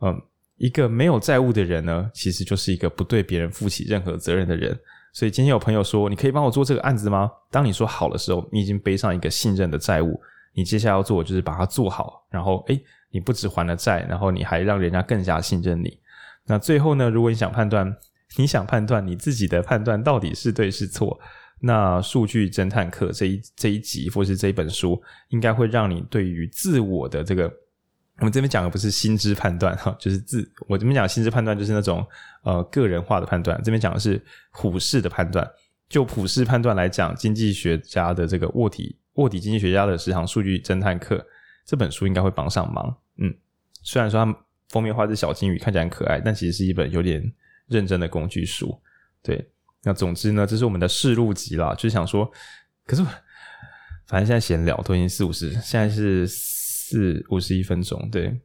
[0.00, 0.18] 嗯，
[0.56, 4.78] 一个没有债务的人呢，其实就是一个不对别人负起任何责任的人。
[5.12, 7.30] 所以今天有朋友说，你可以帮我做这个案子吗？
[7.50, 10.18] 当你说好的时候，你已经背上一个信任的债务。
[10.54, 12.26] 你接下来要做就是把它做好。
[12.30, 15.98] 然后，诶，你不只还了债，然后你还让人家更加信任你。
[16.46, 17.96] 那最后呢，如果你想判断。
[18.38, 21.20] 你想判断你自己的判断到底是对是错？
[21.60, 27.44] 那数据侦探课这一这一集或是这一本书，应该会让你对于自我的这个，
[28.20, 32.02] 我们这边讲的不是心智判断哈，就是自我这边讲心智判断就是那种
[32.42, 34.18] 呃个人化的判断，这边讲的是
[34.54, 35.46] 普世的判断。
[35.90, 41.22] 就普世判断来讲，经济学家的这个卧底卧底经济学家的十堂数据侦探课
[41.66, 42.96] 这本书应该会帮上忙。
[43.18, 43.30] 嗯，
[43.82, 44.26] 虽然说
[44.72, 47.32] 封面画是小金鱼，看起来很可爱，但其实是一本有点。
[47.68, 48.76] 认真的工具书，
[49.22, 49.48] 对，
[49.82, 52.30] 那总之呢，这是我们的试录集啦，就是想说，
[52.84, 53.02] 可是
[54.06, 58.36] 反正现在闲聊都已经四五十，现在是四五十一分钟，对，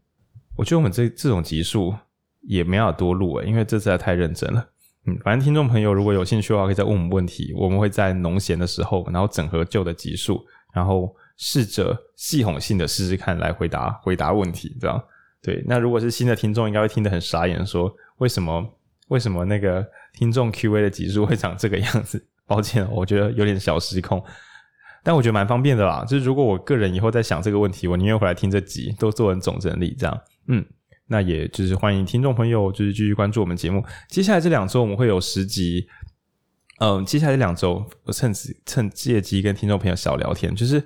[0.55, 1.93] 我觉得我们这这种集数
[2.41, 4.69] 也没法多录诶，因为这次太认真了，
[5.07, 15.03] 嗯，反正听众朋友如果有兴趣的话，可以再问我们问题，我们会在农闲的时候，然后整合旧的集数，然后试着系统性的试试看来回答回答问题，这样，
[15.41, 18.73] 对，那如果是新的听众，应该会听得很傻眼，说为什么？
[19.09, 22.27] 为什么那个听众 Q&A 的集数会长这个样子？
[22.45, 24.21] 抱歉，我觉得有点小失控，
[25.03, 26.03] 但我觉得蛮方便的啦。
[26.05, 30.21] 就是如果我个人以后在想这个问题，我宁愿回来听这集，都做成总整理这样。
[30.47, 30.65] 嗯，
[31.07, 33.83] 那也就是欢迎听众朋友就是继续关注我们节目。
[34.09, 35.87] 接下来这两周我们会有十集，
[36.79, 40.81] 嗯，接下来这两周我趁此趁借机跟听众朋友小聊天，就是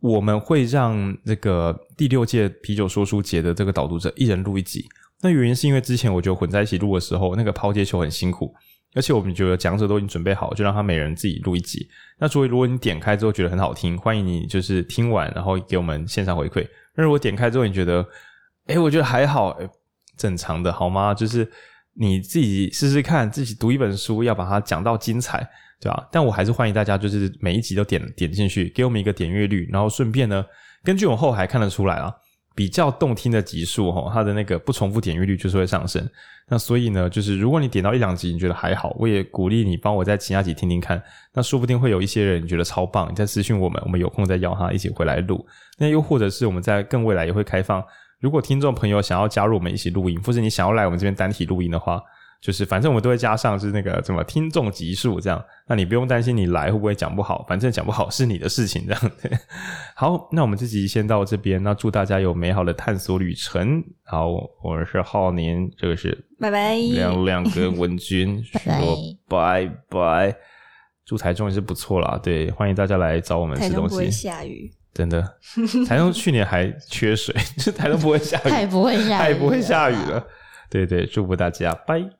[0.00, 4.88] 我们会让这个第六届啤酒说书节的这个导读者一人录一集。
[5.22, 8.54] 那原因是因为之前我觉得混在一起录的时候，那个抛接球很辛苦，
[8.94, 11.86] 而且我们觉得讲者都已经准备好，就让他每人自己录一集。
[12.18, 16.66] 那所以如果你点开之后觉得很好听，欢迎你就是听完然后给我们线上回馈。
[16.94, 18.02] 那如果点开之后你觉得，
[18.66, 19.68] 哎，我觉得还好，诶，
[20.16, 21.12] 正常的好吗？
[21.12, 21.46] 就是
[21.92, 25.46] 你自己试试看，自己读一本书要把它讲到精彩，
[25.80, 26.08] 对吧？
[26.12, 30.44] 但我还是欢迎大家就是每一集都点点进去，给我们一个点阅率，然后顺便呢，
[30.84, 32.14] 根据我后台看得出来啊。
[32.52, 36.06] 比较动听的集数齁，它的那个不重复点阅率就是会上升。
[36.48, 41.00] 那所以呢，就是如果你点到一两集你觉得还好，我也鼓励你帮我在其他集听听看。
[41.32, 45.46] 那说不定会有一些人你觉得超棒，你再私讯我们，我们有空再邀他一起回来录。
[45.78, 47.82] 那又或者是我们在更未来也会开放，
[48.18, 52.02] 如果听众朋友想要加入我们一起录音，或者你想要来我们这边单体录音的话。
[52.40, 59.12] 就是反正我们都会加上是那个什么听众级数这样，那你不用担心你来会不会讲不好，反正讲不好是你的事情这样。
[59.94, 63.84] 好，那我们这集先到这边，那祝大家有美好的探索旅程。
[64.04, 64.28] 好，
[64.62, 68.62] 我是浩年，这个是拜拜，亮亮跟文君说
[69.28, 70.34] 拜拜。
[71.04, 73.74] 祝台中也是不错啦，对，欢迎大家来找我们吃东西。
[73.74, 75.20] 台中不会下雨，真的，
[75.86, 80.24] 台中去年还缺水， 这台中不会下雨， 太不会下雨，太不会下雨了。
[80.70, 82.19] 对对，祝福大家，拜。